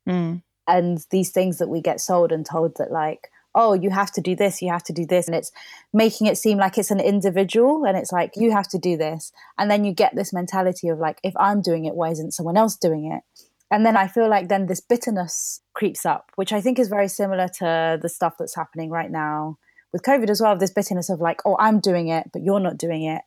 Mm. 0.09 0.43
And 0.67 1.05
these 1.11 1.31
things 1.31 1.59
that 1.59 1.69
we 1.69 1.81
get 1.81 2.01
sold 2.01 2.33
and 2.33 2.45
told 2.45 2.77
that, 2.79 2.91
like, 2.91 3.31
oh, 3.57 3.73
you 3.73 3.91
have 3.91 4.13
to 4.13 4.21
do 4.21 4.37
this, 4.37 4.61
you 4.61 4.71
have 4.71 4.85
to 4.85 4.93
do 4.93 5.07
this. 5.07 5.27
And 5.27 5.35
it's 5.35 5.51
making 5.93 6.27
it 6.27 6.37
seem 6.37 6.59
like 6.59 6.77
it's 6.77 6.91
an 6.91 7.01
individual 7.01 7.85
and 7.85 7.97
it's 7.97 8.13
like, 8.13 8.33
you 8.37 8.53
have 8.53 8.69
to 8.69 8.79
do 8.79 8.97
this. 8.97 9.33
And 9.59 9.71
then 9.71 9.85
you 9.85 9.93
get 9.93 10.15
this 10.15 10.33
mentality 10.33 10.89
of 10.89 10.99
like, 10.99 11.19
if 11.25 11.35
I'm 11.39 11.63
doing 11.63 11.87
it, 11.87 11.95
why 11.95 12.11
isn't 12.11 12.35
someone 12.35 12.59
else 12.59 12.77
doing 12.77 13.11
it? 13.11 13.23
And 13.71 13.85
then 13.85 13.97
I 13.97 14.07
feel 14.07 14.29
like 14.29 14.49
then 14.49 14.67
this 14.67 14.81
bitterness 14.81 15.63
creeps 15.75 16.07
up, 16.07 16.31
which 16.37 16.53
I 16.53 16.61
think 16.61 16.79
is 16.79 16.89
very 16.89 17.09
similar 17.09 17.49
to 17.59 17.99
the 18.01 18.09
stuff 18.09 18.35
that's 18.39 18.55
happening 18.55 18.91
right 18.91 19.11
now 19.11 19.59
with 19.93 20.03
COVID 20.03 20.29
as 20.31 20.41
well. 20.41 20.57
This 20.57 20.71
bitterness 20.71 21.09
of 21.09 21.21
like, 21.21 21.41
oh, 21.45 21.57
I'm 21.59 21.81
doing 21.81 22.09
it, 22.09 22.31
but 22.33 22.43
you're 22.43 22.61
not 22.61 22.77
doing 22.77 23.05
it. 23.05 23.23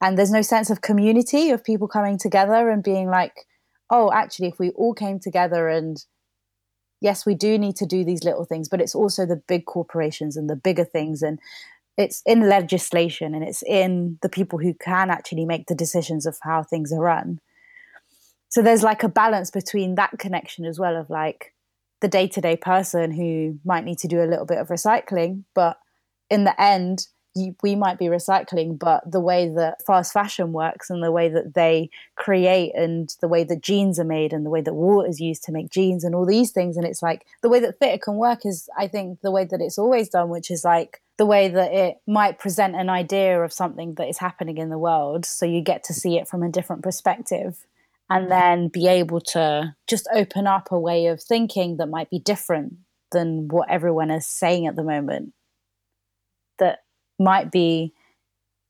And 0.00 0.16
there's 0.16 0.32
no 0.32 0.42
sense 0.42 0.70
of 0.70 0.80
community 0.80 1.50
of 1.50 1.62
people 1.62 1.88
coming 1.88 2.18
together 2.18 2.70
and 2.70 2.82
being 2.82 3.08
like, 3.08 3.46
oh, 3.90 4.10
actually, 4.12 4.48
if 4.48 4.58
we 4.58 4.70
all 4.70 4.94
came 4.94 5.20
together 5.20 5.68
and 5.68 6.02
yes, 7.00 7.24
we 7.24 7.34
do 7.34 7.58
need 7.58 7.76
to 7.76 7.86
do 7.86 8.04
these 8.04 8.24
little 8.24 8.44
things, 8.44 8.68
but 8.68 8.80
it's 8.80 8.94
also 8.94 9.24
the 9.24 9.42
big 9.48 9.66
corporations 9.66 10.36
and 10.36 10.48
the 10.48 10.56
bigger 10.56 10.84
things. 10.84 11.22
And 11.22 11.38
it's 11.96 12.22
in 12.24 12.48
legislation 12.48 13.34
and 13.34 13.44
it's 13.44 13.62
in 13.62 14.18
the 14.22 14.28
people 14.28 14.58
who 14.58 14.74
can 14.74 15.10
actually 15.10 15.44
make 15.44 15.66
the 15.66 15.74
decisions 15.74 16.26
of 16.26 16.38
how 16.42 16.62
things 16.62 16.92
are 16.92 17.00
run. 17.00 17.40
So 18.48 18.62
there's 18.62 18.82
like 18.82 19.02
a 19.02 19.08
balance 19.08 19.50
between 19.50 19.96
that 19.96 20.18
connection 20.18 20.64
as 20.64 20.78
well 20.78 20.96
of 20.96 21.10
like 21.10 21.54
the 22.00 22.08
day 22.08 22.28
to 22.28 22.40
day 22.40 22.56
person 22.56 23.10
who 23.10 23.58
might 23.64 23.84
need 23.84 23.98
to 23.98 24.08
do 24.08 24.22
a 24.22 24.26
little 24.30 24.46
bit 24.46 24.58
of 24.58 24.68
recycling, 24.68 25.44
but 25.54 25.78
in 26.30 26.44
the 26.44 26.60
end, 26.60 27.08
we 27.62 27.74
might 27.74 27.98
be 27.98 28.06
recycling, 28.06 28.78
but 28.78 29.10
the 29.10 29.20
way 29.20 29.48
that 29.48 29.84
fast 29.84 30.12
fashion 30.12 30.52
works 30.52 30.90
and 30.90 31.02
the 31.02 31.12
way 31.12 31.28
that 31.28 31.54
they 31.54 31.90
create 32.16 32.74
and 32.74 33.14
the 33.20 33.28
way 33.28 33.44
that 33.44 33.62
jeans 33.62 33.98
are 33.98 34.04
made 34.04 34.32
and 34.32 34.44
the 34.44 34.50
way 34.50 34.60
that 34.60 34.74
water 34.74 35.08
is 35.08 35.20
used 35.20 35.44
to 35.44 35.52
make 35.52 35.70
jeans 35.70 36.04
and 36.04 36.14
all 36.14 36.26
these 36.26 36.50
things. 36.50 36.76
And 36.76 36.86
it's 36.86 37.02
like 37.02 37.26
the 37.42 37.48
way 37.48 37.60
that 37.60 37.78
theatre 37.78 38.02
can 38.04 38.16
work 38.16 38.44
is, 38.44 38.68
I 38.76 38.88
think, 38.88 39.20
the 39.20 39.30
way 39.30 39.44
that 39.44 39.60
it's 39.60 39.78
always 39.78 40.08
done, 40.08 40.28
which 40.28 40.50
is 40.50 40.64
like 40.64 41.00
the 41.16 41.26
way 41.26 41.48
that 41.48 41.72
it 41.72 41.96
might 42.06 42.38
present 42.38 42.76
an 42.76 42.88
idea 42.88 43.42
of 43.42 43.52
something 43.52 43.94
that 43.94 44.08
is 44.08 44.18
happening 44.18 44.58
in 44.58 44.70
the 44.70 44.78
world. 44.78 45.26
So 45.26 45.46
you 45.46 45.60
get 45.60 45.84
to 45.84 45.94
see 45.94 46.18
it 46.18 46.28
from 46.28 46.42
a 46.42 46.50
different 46.50 46.82
perspective 46.82 47.66
and 48.10 48.30
then 48.30 48.68
be 48.68 48.86
able 48.86 49.20
to 49.20 49.74
just 49.86 50.08
open 50.14 50.46
up 50.46 50.68
a 50.70 50.78
way 50.78 51.06
of 51.06 51.22
thinking 51.22 51.76
that 51.76 51.88
might 51.88 52.10
be 52.10 52.18
different 52.18 52.74
than 53.10 53.48
what 53.48 53.70
everyone 53.70 54.10
is 54.10 54.26
saying 54.26 54.66
at 54.66 54.76
the 54.76 54.82
moment 54.82 55.32
might 57.18 57.50
be 57.50 57.92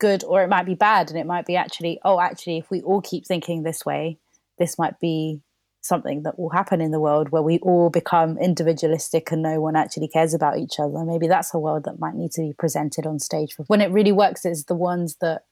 good 0.00 0.24
or 0.24 0.42
it 0.42 0.48
might 0.48 0.66
be 0.66 0.74
bad 0.74 1.10
and 1.10 1.18
it 1.18 1.26
might 1.26 1.44
be 1.44 1.56
actually 1.56 1.98
oh 2.04 2.20
actually 2.20 2.56
if 2.58 2.70
we 2.70 2.80
all 2.82 3.00
keep 3.00 3.26
thinking 3.26 3.62
this 3.62 3.84
way 3.84 4.16
this 4.58 4.78
might 4.78 4.98
be 5.00 5.40
something 5.80 6.22
that 6.22 6.38
will 6.38 6.50
happen 6.50 6.80
in 6.80 6.90
the 6.90 7.00
world 7.00 7.30
where 7.30 7.42
we 7.42 7.58
all 7.60 7.90
become 7.90 8.38
individualistic 8.38 9.30
and 9.32 9.42
no 9.42 9.60
one 9.60 9.76
actually 9.76 10.08
cares 10.08 10.34
about 10.34 10.58
each 10.58 10.78
other. 10.78 11.04
Maybe 11.04 11.28
that's 11.28 11.54
a 11.54 11.58
world 11.58 11.84
that 11.84 11.98
might 11.98 12.14
need 12.14 12.32
to 12.32 12.42
be 12.42 12.52
presented 12.52 13.06
on 13.06 13.18
stage 13.18 13.56
when 13.66 13.80
it 13.80 13.90
really 13.90 14.12
works 14.12 14.44
is 14.44 14.64
the 14.64 14.74
ones 14.74 15.16
that 15.20 15.42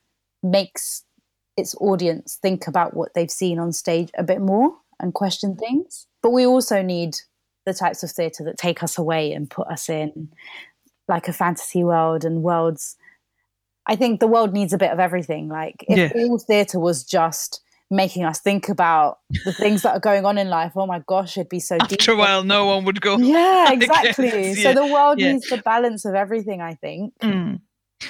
makes 0.43 1.05
its 1.57 1.75
audience 1.81 2.39
think 2.41 2.67
about 2.67 2.95
what 2.95 3.15
they've 3.15 3.31
seen 3.31 3.59
on 3.59 3.73
stage 3.73 4.11
a 4.19 4.23
bit 4.23 4.41
more 4.41 4.77
and 5.01 5.15
question 5.15 5.57
things. 5.57 6.07
But 6.23 6.31
we 6.31 6.47
also 6.47 6.83
need 6.83 7.17
the 7.65 7.75
types 7.75 8.03
of 8.03 8.11
theatre 8.11 8.45
that 8.45 8.59
take 8.59 8.83
us 8.83 8.99
away 8.99 9.33
and 9.33 9.51
put 9.51 9.67
us 9.69 9.89
in 9.89 10.29
like 11.09 11.29
a 11.29 11.33
fantasy 11.33 11.85
world 11.85 12.25
and 12.25 12.43
worlds. 12.43 12.97
I 13.87 13.97
think 13.97 14.21
the 14.21 14.27
world 14.27 14.53
needs 14.53 14.73
a 14.73 14.79
bit 14.79 14.91
of 14.91 14.99
everything. 14.99 15.49
Like 15.49 15.85
if 15.89 15.97
yeah. 15.97 16.23
all 16.23 16.39
theatre 16.39 16.81
was 16.81 17.05
just 17.05 17.63
making 17.89 18.25
us 18.25 18.41
think 18.41 18.69
about 18.69 19.19
the 19.45 19.53
things 19.53 19.83
that 19.83 19.95
are 19.95 20.01
going 20.01 20.25
on 20.25 20.39
in 20.39 20.49
life, 20.49 20.73
oh 20.77 20.87
my 20.87 21.03
gosh, 21.07 21.37
it'd 21.37 21.49
be 21.49 21.61
so 21.61 21.77
After 21.81 21.97
deep. 21.97 22.09
a 22.09 22.17
while, 22.17 22.43
no 22.43 22.67
one 22.67 22.85
would 22.85 23.01
go. 23.01 23.17
Yeah, 23.19 23.73
exactly. 23.73 24.55
yeah. 24.55 24.63
So 24.63 24.75
the 24.75 24.93
world 24.93 25.21
yeah. 25.21 25.33
needs 25.33 25.49
the 25.49 25.59
balance 25.59 26.05
of 26.05 26.15
everything, 26.15 26.61
I 26.61 26.75
think. 26.75 27.15
Mm. 27.21 27.61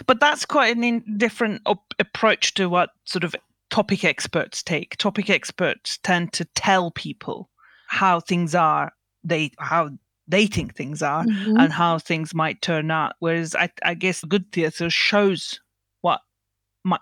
But 0.06 0.20
that's 0.20 0.44
quite 0.44 0.76
a 0.76 1.00
different 1.16 1.62
op- 1.66 1.94
approach 1.98 2.54
to 2.54 2.68
what 2.68 2.90
sort 3.04 3.24
of 3.24 3.36
topic 3.70 4.04
experts 4.04 4.62
take. 4.62 4.96
Topic 4.96 5.30
experts 5.30 5.98
tend 6.02 6.32
to 6.34 6.44
tell 6.54 6.90
people 6.90 7.50
how 7.88 8.20
things 8.20 8.54
are, 8.54 8.92
they 9.22 9.52
how 9.58 9.90
they 10.28 10.46
think 10.46 10.74
things 10.74 11.02
are 11.02 11.24
mm-hmm. 11.24 11.56
and 11.56 11.72
how 11.72 11.98
things 11.98 12.34
might 12.34 12.60
turn 12.62 12.90
out. 12.90 13.14
Whereas 13.20 13.54
I, 13.54 13.70
I 13.84 13.94
guess 13.94 14.24
good 14.24 14.50
theatre 14.52 14.90
shows 14.90 15.60
what 16.00 16.20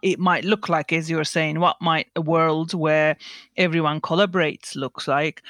it 0.02 0.18
might 0.18 0.44
look 0.44 0.68
like, 0.68 0.92
as 0.92 1.10
you 1.10 1.16
were 1.16 1.24
saying, 1.24 1.60
what 1.60 1.76
might 1.80 2.08
a 2.16 2.20
world 2.20 2.74
where 2.74 3.16
everyone 3.56 4.00
collaborates 4.00 4.76
looks 4.76 5.08
like 5.08 5.42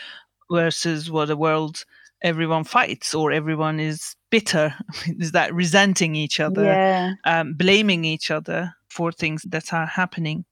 versus 0.51 1.11
what 1.11 1.31
a 1.31 1.37
world 1.37 1.85
everyone 2.23 2.65
fights 2.65 3.15
or 3.15 3.33
everyone 3.33 3.79
is 3.79 4.17
bitter, 4.31 4.75
is 5.19 5.33
that 5.33 5.55
resenting 5.55 6.15
each 6.15 6.41
other, 6.41 6.65
yeah. 6.65 7.15
um, 7.25 7.55
blaming 7.55 8.05
each 8.05 8.31
other 8.31 8.75
for 8.89 9.11
things 9.11 9.43
that 9.49 9.73
are 9.73 9.87
happening. 9.87 10.45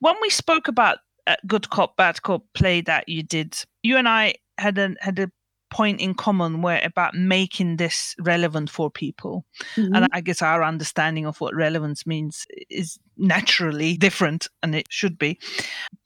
When 0.00 0.14
we 0.20 0.30
spoke 0.30 0.68
about 0.68 0.98
Good 1.46 1.70
Cop, 1.70 1.96
Bad 1.96 2.22
Cop 2.22 2.44
play 2.54 2.80
that 2.82 3.08
you 3.08 3.22
did, 3.22 3.56
you 3.82 3.96
and 3.96 4.08
I 4.08 4.34
had 4.58 4.78
a 4.78 4.94
had 5.00 5.18
a 5.18 5.30
point 5.74 6.00
in 6.00 6.14
common 6.14 6.62
where 6.62 6.80
about 6.84 7.14
making 7.16 7.78
this 7.78 8.14
relevant 8.20 8.70
for 8.70 8.88
people. 8.90 9.44
Mm-hmm. 9.76 9.94
and 9.94 10.08
i 10.12 10.20
guess 10.20 10.40
our 10.40 10.62
understanding 10.62 11.26
of 11.26 11.40
what 11.40 11.54
relevance 11.54 12.06
means 12.06 12.46
is 12.70 12.98
naturally 13.16 13.96
different 14.06 14.48
and 14.62 14.74
it 14.74 14.86
should 14.88 15.18
be. 15.18 15.38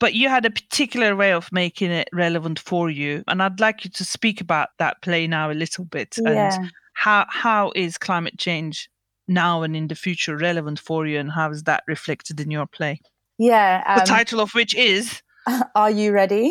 But 0.01 0.15
you 0.15 0.29
had 0.29 0.47
a 0.47 0.51
particular 0.51 1.15
way 1.15 1.33
of 1.33 1.53
making 1.53 1.91
it 1.91 2.09
relevant 2.13 2.59
for 2.59 2.89
you. 2.89 3.25
And 3.29 3.43
i'd 3.43 3.61
like 3.61 3.85
you 3.85 3.91
to 3.91 4.05
speak 4.05 4.41
about 4.41 4.69
that 4.79 5.03
play 5.03 5.27
now 5.27 5.51
a 5.51 5.61
little 5.65 5.85
bit 5.85 6.17
yeah. 6.17 6.55
and 6.55 6.73
how 6.95 7.27
how 7.29 7.73
is 7.77 7.99
climate 7.99 8.39
change 8.39 8.89
now 9.29 9.63
and 9.63 9.77
in 9.77 9.89
the 9.89 9.95
future 9.95 10.37
relevant 10.37 10.79
for 10.79 11.07
you 11.07 11.19
and 11.19 11.31
how 11.31 11.51
is 11.51 11.65
that 11.65 11.83
reflected 11.87 12.41
in 12.41 12.51
your 12.51 12.67
play? 12.67 13.01
Yeah 13.37 13.85
um, 13.87 13.99
the 13.99 14.07
title 14.07 14.41
of 14.41 14.51
which 14.53 14.75
is 14.75 15.23
are 15.75 15.91
you 15.91 16.13
ready 16.13 16.47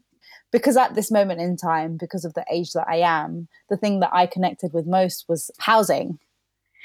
because 0.56 0.78
at 0.78 0.94
this 0.94 1.10
moment 1.10 1.38
in 1.38 1.54
time, 1.54 1.98
because 1.98 2.24
of 2.24 2.32
the 2.32 2.42
age 2.50 2.72
that 2.72 2.88
I 2.88 2.96
am, 2.96 3.46
the 3.68 3.76
thing 3.76 4.00
that 4.00 4.08
I 4.14 4.26
connected 4.26 4.72
with 4.72 4.86
most 4.86 5.26
was 5.28 5.50
housing. 5.58 6.12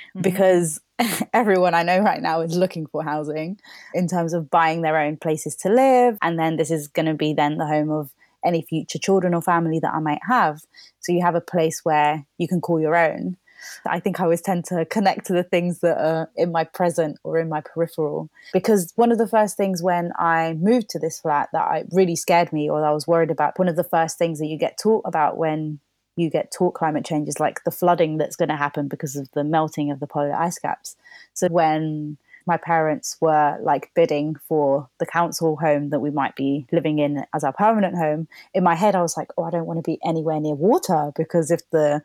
Mm-hmm. 0.09 0.21
Because 0.23 0.81
everyone 1.33 1.73
I 1.73 1.83
know 1.83 1.99
right 1.99 2.21
now 2.21 2.41
is 2.41 2.57
looking 2.57 2.85
for 2.85 3.01
housing 3.01 3.61
in 3.93 4.09
terms 4.09 4.33
of 4.33 4.49
buying 4.49 4.81
their 4.81 4.97
own 4.97 5.15
places 5.15 5.55
to 5.57 5.69
live. 5.69 6.17
And 6.21 6.37
then 6.37 6.57
this 6.57 6.69
is 6.69 6.89
going 6.89 7.05
to 7.05 7.13
be 7.13 7.31
then 7.31 7.59
the 7.59 7.65
home 7.65 7.89
of 7.89 8.11
any 8.43 8.61
future 8.61 8.99
children 8.99 9.33
or 9.33 9.41
family 9.41 9.79
that 9.79 9.93
I 9.93 9.99
might 9.99 10.19
have. 10.27 10.63
So 10.99 11.13
you 11.13 11.21
have 11.21 11.35
a 11.35 11.39
place 11.39 11.85
where 11.85 12.25
you 12.37 12.49
can 12.49 12.59
call 12.59 12.81
your 12.81 12.97
own. 12.97 13.37
I 13.85 13.99
think 13.99 14.19
I 14.19 14.23
always 14.23 14.41
tend 14.41 14.65
to 14.65 14.85
connect 14.85 15.25
to 15.27 15.33
the 15.33 15.43
things 15.43 15.79
that 15.79 15.97
are 15.97 16.29
in 16.35 16.51
my 16.51 16.63
present 16.63 17.17
or 17.23 17.37
in 17.37 17.49
my 17.49 17.61
peripheral. 17.61 18.29
Because 18.53 18.91
one 18.95 19.11
of 19.11 19.17
the 19.17 19.27
first 19.27 19.57
things 19.57 19.81
when 19.81 20.11
I 20.17 20.53
moved 20.53 20.89
to 20.89 20.99
this 20.99 21.19
flat 21.19 21.49
that 21.53 21.61
I 21.61 21.85
really 21.91 22.15
scared 22.15 22.51
me 22.53 22.69
or 22.69 22.85
I 22.85 22.91
was 22.91 23.07
worried 23.07 23.31
about, 23.31 23.59
one 23.59 23.67
of 23.67 23.75
the 23.75 23.83
first 23.83 24.17
things 24.17 24.39
that 24.39 24.47
you 24.47 24.57
get 24.57 24.77
taught 24.81 25.03
about 25.05 25.37
when 25.37 25.79
you 26.15 26.29
get 26.29 26.51
taught 26.51 26.73
climate 26.73 27.05
change 27.05 27.27
is 27.27 27.39
like 27.39 27.63
the 27.63 27.71
flooding 27.71 28.17
that's 28.17 28.35
going 28.35 28.49
to 28.49 28.55
happen 28.55 28.87
because 28.87 29.15
of 29.15 29.29
the 29.31 29.43
melting 29.43 29.91
of 29.91 29.99
the 29.99 30.07
polar 30.07 30.33
ice 30.33 30.59
caps. 30.59 30.95
So 31.33 31.47
when 31.47 32.17
my 32.45 32.57
parents 32.57 33.17
were 33.21 33.57
like 33.61 33.91
bidding 33.95 34.35
for 34.47 34.89
the 34.99 35.05
council 35.05 35.57
home 35.57 35.89
that 35.89 35.99
we 35.99 36.11
might 36.11 36.35
be 36.35 36.65
living 36.71 36.99
in 36.99 37.25
as 37.33 37.43
our 37.43 37.53
permanent 37.53 37.95
home. 37.95 38.27
In 38.53 38.63
my 38.63 38.75
head 38.75 38.95
i 38.95 39.01
was 39.01 39.17
like 39.17 39.29
oh 39.37 39.43
i 39.43 39.49
don't 39.49 39.65
want 39.65 39.77
to 39.77 39.89
be 39.89 39.99
anywhere 40.03 40.39
near 40.39 40.55
water 40.55 41.11
because 41.15 41.51
if 41.51 41.61
the 41.71 42.01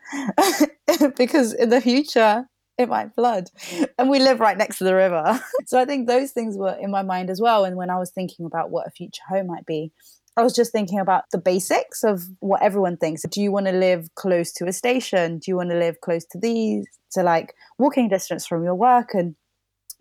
because 1.16 1.52
in 1.52 1.70
the 1.70 1.80
future 1.80 2.48
it 2.78 2.90
might 2.90 3.14
flood. 3.14 3.48
Mm. 3.70 3.88
And 3.98 4.10
we 4.10 4.18
live 4.18 4.38
right 4.38 4.58
next 4.58 4.76
to 4.78 4.84
the 4.84 4.94
river. 4.94 5.40
So 5.66 5.80
i 5.80 5.84
think 5.84 6.06
those 6.06 6.32
things 6.32 6.56
were 6.56 6.76
in 6.80 6.90
my 6.90 7.02
mind 7.02 7.30
as 7.30 7.40
well. 7.40 7.64
And 7.64 7.76
when 7.76 7.90
i 7.90 7.98
was 7.98 8.10
thinking 8.10 8.46
about 8.46 8.70
what 8.70 8.86
a 8.86 8.90
future 8.90 9.22
home 9.28 9.46
might 9.46 9.66
be 9.66 9.92
I 10.38 10.42
was 10.42 10.52
just 10.52 10.70
thinking 10.70 10.98
about 10.98 11.24
the 11.32 11.38
basics 11.38 12.04
of 12.04 12.22
what 12.40 12.62
everyone 12.62 12.98
thinks. 12.98 13.22
Do 13.22 13.40
you 13.40 13.50
want 13.50 13.66
to 13.66 13.72
live 13.72 14.14
close 14.16 14.52
to 14.54 14.66
a 14.66 14.72
station? 14.72 15.38
Do 15.38 15.50
you 15.50 15.56
want 15.56 15.70
to 15.70 15.78
live 15.78 16.02
close 16.02 16.26
to 16.26 16.38
these, 16.38 16.86
to 17.12 17.22
like 17.22 17.54
walking 17.78 18.08
distance 18.08 18.46
from 18.46 18.62
your 18.62 18.74
work 18.74 19.14
and 19.14 19.34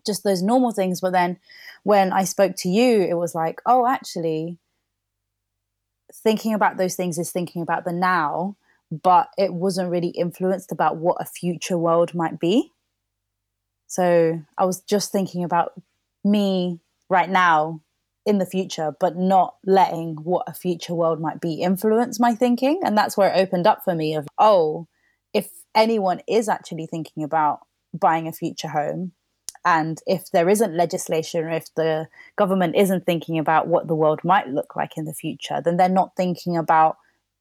just 0.05 0.23
those 0.23 0.41
normal 0.41 0.71
things? 0.71 1.01
But 1.01 1.13
then 1.13 1.37
when 1.83 2.13
I 2.13 2.23
spoke 2.23 2.55
to 2.57 2.69
you, 2.69 3.01
it 3.01 3.17
was 3.17 3.35
like, 3.35 3.61
oh, 3.65 3.87
actually, 3.87 4.57
thinking 6.13 6.53
about 6.53 6.77
those 6.77 6.95
things 6.95 7.17
is 7.17 7.31
thinking 7.31 7.61
about 7.61 7.85
the 7.85 7.93
now, 7.93 8.55
but 8.91 9.29
it 9.37 9.53
wasn't 9.53 9.91
really 9.91 10.09
influenced 10.09 10.71
about 10.71 10.97
what 10.97 11.17
a 11.19 11.25
future 11.25 11.77
world 11.77 12.13
might 12.13 12.39
be. 12.39 12.71
So 13.87 14.41
I 14.57 14.65
was 14.65 14.81
just 14.81 15.11
thinking 15.11 15.43
about 15.43 15.73
me 16.23 16.79
right 17.09 17.29
now 17.29 17.81
in 18.25 18.39
the 18.39 18.45
future, 18.45 18.95
but 18.99 19.15
not 19.15 19.55
letting 19.65 20.15
what 20.15 20.43
a 20.47 20.53
future 20.53 20.95
world 20.95 21.21
might 21.21 21.39
be 21.39 21.61
influence 21.61 22.19
my 22.19 22.33
thinking. 22.33 22.79
And 22.83 22.97
that's 22.97 23.15
where 23.15 23.31
it 23.31 23.39
opened 23.39 23.67
up 23.67 23.83
for 23.83 23.93
me 23.93 24.15
of, 24.15 24.27
oh, 24.39 24.87
if 25.33 25.49
anyone 25.75 26.21
is 26.27 26.49
actually 26.49 26.87
thinking 26.87 27.23
about 27.23 27.59
buying 27.93 28.27
a 28.27 28.33
future 28.33 28.69
home, 28.69 29.11
and 29.65 29.99
if 30.05 30.29
there 30.29 30.47
isn't 30.47 30.77
legislation 30.77 31.43
or 31.43 31.49
if 31.49 31.73
the 31.73 32.07
government 32.35 32.75
isn't 32.75 33.05
thinking 33.05 33.39
about 33.39 33.67
what 33.67 33.87
the 33.87 33.95
world 33.95 34.23
might 34.23 34.47
look 34.47 34.75
like 34.75 34.95
in 34.95 35.05
the 35.05 35.13
future, 35.13 35.59
then 35.63 35.77
they're 35.77 35.89
not 35.89 36.15
thinking 36.15 36.55
about 36.55 36.97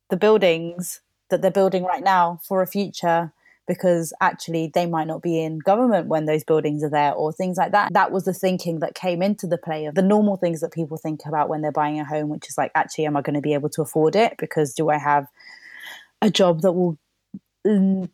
the 0.09 0.17
buildings 0.17 1.03
that 1.29 1.43
they're 1.43 1.51
building 1.51 1.85
right 1.85 2.03
now 2.03 2.41
for 2.43 2.63
a 2.63 2.67
future 2.67 3.33
because 3.67 4.13
actually 4.21 4.71
they 4.75 4.87
might 4.87 5.07
not 5.07 5.23
be 5.23 5.43
in 5.43 5.59
government 5.59 6.07
when 6.07 6.27
those 6.27 6.45
buildings 6.45 6.83
are 6.83 6.91
there 6.91 7.13
or 7.13 7.33
things 7.33 7.57
like 7.57 7.73
that. 7.73 7.93
That 7.93 8.11
was 8.11 8.25
the 8.25 8.35
thinking 8.35 8.81
that 8.81 8.95
came 8.95 9.23
into 9.23 9.47
the 9.47 9.59
play 9.59 9.87
of 9.87 9.95
the 9.95 10.03
normal 10.03 10.37
things 10.37 10.61
that 10.61 10.73
people 10.73 10.97
think 10.97 11.21
about 11.27 11.49
when 11.49 11.63
they're 11.63 11.73
buying 11.73 12.01
a 12.01 12.05
home, 12.05 12.29
which 12.29 12.49
is 12.49 12.59
like, 12.59 12.73
actually, 12.75 13.07
am 13.07 13.17
I 13.17 13.23
going 13.23 13.35
to 13.35 13.41
be 13.41 13.55
able 13.55 13.71
to 13.71 13.83
afford 13.83 14.17
it? 14.17 14.35
Because 14.39 14.75
do 14.75 14.91
I 14.91 14.99
have 14.99 15.29
a 16.21 16.31
job 16.31 16.61
that 16.63 16.73
will 16.73 16.99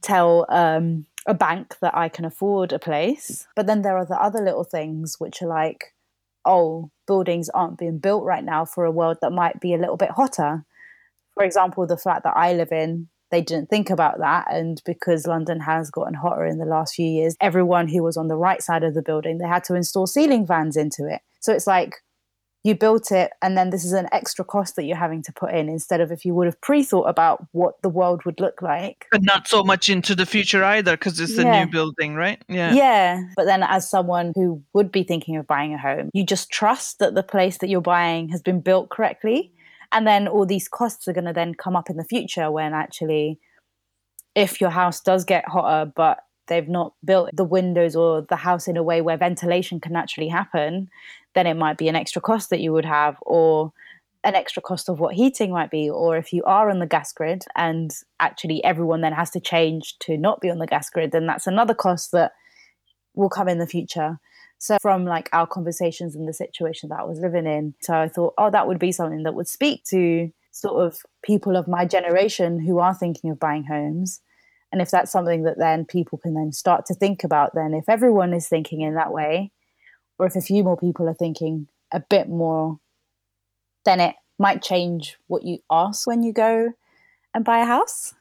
tell 0.03 0.47
um, 0.49 1.07
a 1.27 1.35
bank 1.35 1.77
that 1.81 1.97
I 1.97 2.09
can 2.09 2.25
afford 2.25 2.73
a 2.73 2.79
place? 2.79 3.47
But 3.57 3.67
then 3.67 3.83
there 3.83 3.97
are 3.97 4.07
the 4.07 4.21
other 4.21 4.43
little 4.43 4.65
things 4.65 5.17
which 5.19 5.43
are 5.43 5.49
like, 5.49 5.95
oh, 6.45 6.91
buildings 7.07 7.49
aren't 7.51 7.79
being 7.79 7.99
built 7.99 8.25
right 8.25 8.45
now 8.45 8.65
for 8.65 8.85
a 8.85 8.91
world 8.91 9.19
that 9.21 9.33
might 9.33 9.61
be 9.61 9.75
a 9.75 9.79
little 9.79 9.97
bit 9.97 10.11
hotter. 10.11 10.65
For 11.35 11.45
example, 11.45 11.87
the 11.87 11.97
flat 11.97 12.23
that 12.25 12.37
I 12.37 12.53
live 12.55 12.73
in 12.73 13.09
they 13.31 13.41
didn't 13.41 13.71
think 13.71 13.91
about 13.91 14.19
that. 14.19 14.53
And 14.53 14.83
because 14.85 15.27
London 15.27 15.61
has 15.61 15.91
gotten 15.91 16.15
hotter 16.15 16.45
in 16.45 16.59
the 16.59 16.65
last 16.65 16.95
few 16.95 17.07
years, 17.07 17.37
everyone 17.41 17.89
who 17.89 18.03
was 18.03 18.17
on 18.17 18.29
the 18.29 18.37
right 18.37 18.63
side 18.63 18.83
of 18.83 18.95
the 18.95 19.03
building, 19.03 19.39
they 19.39 19.47
had 19.47 19.65
to 19.65 19.75
install 19.75 20.07
ceiling 20.07 20.47
fans 20.47 20.77
into 20.77 21.07
it. 21.07 21.21
So 21.41 21.53
it's 21.53 21.67
like 21.67 21.95
you 22.63 22.75
built 22.75 23.11
it 23.11 23.33
and 23.41 23.57
then 23.57 23.71
this 23.71 23.85
is 23.85 23.93
an 23.93 24.07
extra 24.13 24.45
cost 24.45 24.77
that 24.77 24.85
you're 24.85 24.97
having 24.97 25.23
to 25.23 25.33
put 25.33 25.53
in 25.55 25.69
instead 25.69 26.01
of 26.01 26.13
if 26.13 26.25
you 26.25 26.35
would 26.35 26.47
have 26.47 26.61
pre-thought 26.61 27.05
about 27.05 27.47
what 27.53 27.81
the 27.83 27.89
world 27.89 28.25
would 28.25 28.39
look 28.39 28.61
like. 28.61 29.07
But 29.11 29.23
not 29.23 29.49
so 29.49 29.65
much 29.65 29.89
into 29.89 30.15
the 30.15 30.27
future 30.27 30.63
either 30.63 30.93
because 30.93 31.19
it's 31.21 31.37
yeah. 31.37 31.63
a 31.63 31.65
new 31.65 31.71
building 31.71 32.15
right? 32.15 32.43
Yeah. 32.49 32.75
Yeah. 32.75 33.23
But 33.37 33.47
then 33.47 33.63
as 33.63 33.89
someone 33.89 34.33
who 34.35 34.63
would 34.75 34.93
be 34.93 35.03
thinking 35.03 35.37
of 35.37 35.47
buying 35.47 35.73
a 35.73 35.79
home 35.79 36.11
you 36.13 36.25
just 36.25 36.51
trust 36.51 36.99
that 36.99 37.15
the 37.15 37.23
place 37.23 37.59
that 37.59 37.69
you're 37.69 37.81
buying 37.81 38.29
has 38.29 38.43
been 38.43 38.61
built 38.61 38.91
correctly 38.91 39.53
and 39.93 40.07
then 40.07 40.29
all 40.29 40.47
these 40.47 40.69
costs 40.69 41.09
are 41.09 41.13
going 41.13 41.25
to 41.25 41.33
then 41.33 41.55
come 41.55 41.77
up 41.77 41.91
in 41.91 41.97
the 41.97 42.05
future 42.05 42.51
when 42.51 42.75
actually 42.75 43.39
if 44.35 44.61
your 44.61 44.71
house 44.71 45.01
does 45.01 45.25
get 45.25 45.49
hotter 45.49 45.91
but 45.97 46.25
they've 46.51 46.69
not 46.69 46.93
built 47.03 47.31
the 47.33 47.45
windows 47.45 47.97
or 47.97 48.21
the 48.21 48.37
house 48.37 48.69
in 48.69 48.77
a 48.77 48.83
way 48.83 49.01
where 49.01 49.17
ventilation 49.17 49.81
can 49.81 49.93
naturally 49.93 50.29
happen 50.29 50.91
then 51.35 51.47
it 51.47 51.55
might 51.55 51.79
be 51.79 51.89
an 51.89 51.97
extra 51.97 52.21
cost 52.21 52.51
that 52.51 52.61
you 52.61 52.73
would 52.73 52.85
have 52.85 53.17
or 53.23 53.73
an 54.23 54.35
extra 54.35 54.61
cost 54.61 54.91
of 54.91 55.01
what 55.01 55.15
heating 55.15 55.51
might 55.51 55.71
be 55.71 55.89
or 55.89 56.19
if 56.19 56.31
you 56.33 56.43
are 56.45 56.69
on 56.69 56.79
the 56.79 56.87
gas 56.87 57.11
grid 57.13 57.43
and 57.57 57.93
actually 58.19 58.63
everyone 58.65 59.01
then 59.01 59.15
has 59.15 59.31
to 59.31 59.41
change 59.41 59.99
to 60.01 60.19
not 60.19 60.43
be 60.43 60.51
on 60.51 60.59
the 60.59 60.67
gas 60.67 60.91
grid 60.91 61.13
then 61.13 61.27
that's 61.27 61.47
another 61.47 61.73
cost 61.73 62.13
that 62.13 62.33
will 63.15 63.31
come 63.31 63.49
in 63.49 63.59
the 63.59 63.67
future 63.67 64.21
so 64.61 64.77
from 64.79 65.07
like 65.07 65.31
our 65.33 65.47
conversations 65.47 66.15
and 66.15 66.29
the 66.29 66.35
situation 66.35 66.91
that 66.91 67.01
I 67.01 67.05
was 67.05 67.19
living 67.19 67.47
in, 67.47 67.75
so 67.81 67.95
I 67.95 68.09
thought, 68.09 68.35
oh, 68.37 68.51
that 68.51 68.69
would 68.69 68.79
be 68.79 68.93
something 68.93 69.23
that 69.23 69.35
would 69.35 69.49
speak 69.49 69.85
to 69.85 70.31
sort 70.51 70.87
of 70.87 70.99
people 71.23 71.57
of 71.57 71.67
my 71.67 71.87
generation 71.87 72.61
who 72.61 72.79
are 72.79 72.95
thinking 72.95 73.31
of 73.31 73.41
buying 73.41 73.65
homes. 73.65 74.21
And 74.73 74.81
if 74.81 74.91
that's 74.91 75.11
something 75.11 75.43
that 75.45 75.59
then 75.59 75.85
people 75.85 76.19
can 76.19 76.35
then 76.35 76.53
start 76.53 76.87
to 76.87 76.95
think 76.95 77.25
about, 77.25 77.55
then 77.55 77.75
if 77.75 77.89
everyone 77.89 78.33
is 78.33 78.49
thinking 78.49 78.83
in 78.83 78.95
that 78.95 79.13
way, 79.13 79.51
or 80.19 80.27
if 80.27 80.37
a 80.37 80.41
few 80.41 80.63
more 80.63 80.77
people 80.77 81.09
are 81.09 81.15
thinking 81.15 81.67
a 81.93 82.01
bit 82.01 82.29
more, 82.29 82.79
then 83.85 84.01
it 84.01 84.15
might 84.39 84.63
change 84.63 85.17
what 85.27 85.43
you 85.43 85.59
ask 85.71 86.07
when 86.07 86.23
you 86.23 86.33
go 86.33 86.73
and 87.35 87.45
buy 87.45 87.59
a 87.59 87.65
house. 87.65 88.15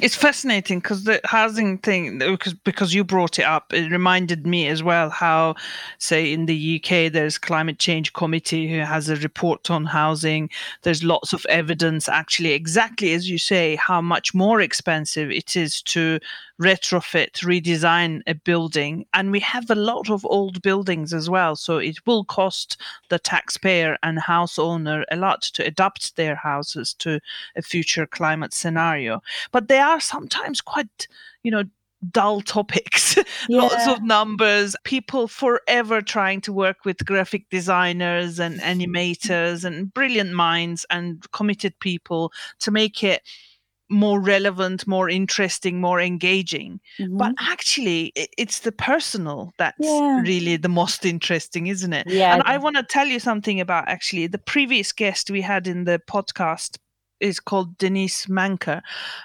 It's 0.00 0.14
fascinating 0.14 0.78
because 0.78 1.02
the 1.04 1.20
housing 1.24 1.78
thing, 1.78 2.18
because 2.20 2.54
because 2.54 2.94
you 2.94 3.02
brought 3.02 3.40
it 3.40 3.42
up, 3.42 3.72
it 3.72 3.90
reminded 3.90 4.46
me 4.46 4.68
as 4.68 4.80
well 4.80 5.10
how, 5.10 5.56
say, 5.98 6.32
in 6.32 6.46
the 6.46 6.76
UK, 6.80 7.12
there's 7.12 7.36
climate 7.36 7.80
change 7.80 8.12
committee 8.12 8.70
who 8.70 8.78
has 8.78 9.08
a 9.08 9.16
report 9.16 9.72
on 9.72 9.86
housing. 9.86 10.50
There's 10.82 11.02
lots 11.02 11.32
of 11.32 11.44
evidence, 11.48 12.08
actually, 12.08 12.52
exactly 12.52 13.12
as 13.12 13.28
you 13.28 13.38
say, 13.38 13.74
how 13.74 14.00
much 14.00 14.34
more 14.34 14.60
expensive 14.60 15.32
it 15.32 15.56
is 15.56 15.82
to 15.82 16.20
retrofit, 16.60 17.32
redesign 17.44 18.22
a 18.26 18.34
building. 18.34 19.06
And 19.14 19.30
we 19.30 19.40
have 19.40 19.70
a 19.70 19.74
lot 19.74 20.10
of 20.10 20.26
old 20.26 20.60
buildings 20.62 21.14
as 21.14 21.30
well. 21.30 21.56
So 21.56 21.78
it 21.78 22.06
will 22.06 22.24
cost 22.24 22.80
the 23.08 23.18
taxpayer 23.18 23.96
and 24.02 24.18
house 24.18 24.58
owner 24.58 25.04
a 25.10 25.16
lot 25.16 25.42
to 25.42 25.64
adapt 25.64 26.16
their 26.16 26.34
houses 26.34 26.94
to 26.94 27.20
a 27.56 27.62
future 27.62 28.06
climate 28.06 28.52
scenario. 28.52 29.22
But 29.52 29.68
they 29.68 29.78
are 29.78 30.00
sometimes 30.00 30.60
quite, 30.60 31.08
you 31.42 31.50
know, 31.50 31.64
dull 32.12 32.40
topics, 32.40 33.16
yeah. 33.16 33.24
lots 33.48 33.88
of 33.88 34.02
numbers, 34.02 34.76
people 34.84 35.26
forever 35.26 36.00
trying 36.00 36.40
to 36.42 36.52
work 36.52 36.84
with 36.84 37.04
graphic 37.04 37.48
designers 37.50 38.38
and 38.38 38.60
animators 38.60 39.64
and 39.64 39.92
brilliant 39.92 40.32
minds 40.32 40.86
and 40.90 41.30
committed 41.32 41.78
people 41.80 42.32
to 42.60 42.70
make 42.70 43.02
it 43.02 43.22
more 43.90 44.20
relevant, 44.20 44.86
more 44.86 45.08
interesting, 45.08 45.80
more 45.80 46.00
engaging. 46.00 46.80
Mm-hmm. 46.98 47.16
But 47.16 47.34
actually, 47.40 48.12
it's 48.14 48.60
the 48.60 48.72
personal 48.72 49.52
that's 49.58 49.76
yeah. 49.78 50.20
really 50.20 50.56
the 50.56 50.68
most 50.68 51.04
interesting, 51.04 51.68
isn't 51.68 51.92
it? 51.92 52.06
Yeah. 52.08 52.34
And 52.34 52.42
I 52.44 52.58
want 52.58 52.76
to 52.76 52.82
tell 52.82 53.06
you 53.06 53.20
something 53.20 53.60
about 53.60 53.88
actually 53.88 54.26
the 54.26 54.38
previous 54.38 54.92
guest 54.92 55.30
we 55.30 55.40
had 55.40 55.66
in 55.66 55.84
the 55.84 56.00
podcast 56.06 56.78
is 57.20 57.40
called 57.40 57.76
Denise 57.78 58.26
Manker, 58.26 58.80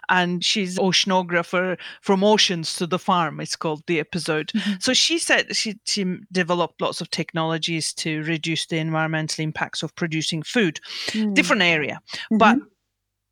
and 0.09 0.43
she's 0.43 0.79
oceanographer 0.79 1.77
from 2.01 2.23
oceans 2.23 2.75
to 2.77 2.87
the 2.87 2.99
farm. 2.99 3.39
It's 3.39 3.55
called 3.55 3.83
the 3.85 3.99
episode. 3.99 4.47
Mm-hmm. 4.47 4.73
So 4.79 4.93
she 4.93 5.19
said 5.19 5.55
she, 5.55 5.79
she 5.85 6.17
developed 6.31 6.81
lots 6.81 7.01
of 7.01 7.11
technologies 7.11 7.93
to 7.95 8.23
reduce 8.23 8.65
the 8.65 8.77
environmental 8.77 9.43
impacts 9.43 9.83
of 9.83 9.95
producing 9.95 10.41
food. 10.41 10.79
Mm. 11.09 11.33
Different 11.33 11.61
area, 11.61 12.01
mm-hmm. 12.15 12.37
but 12.37 12.57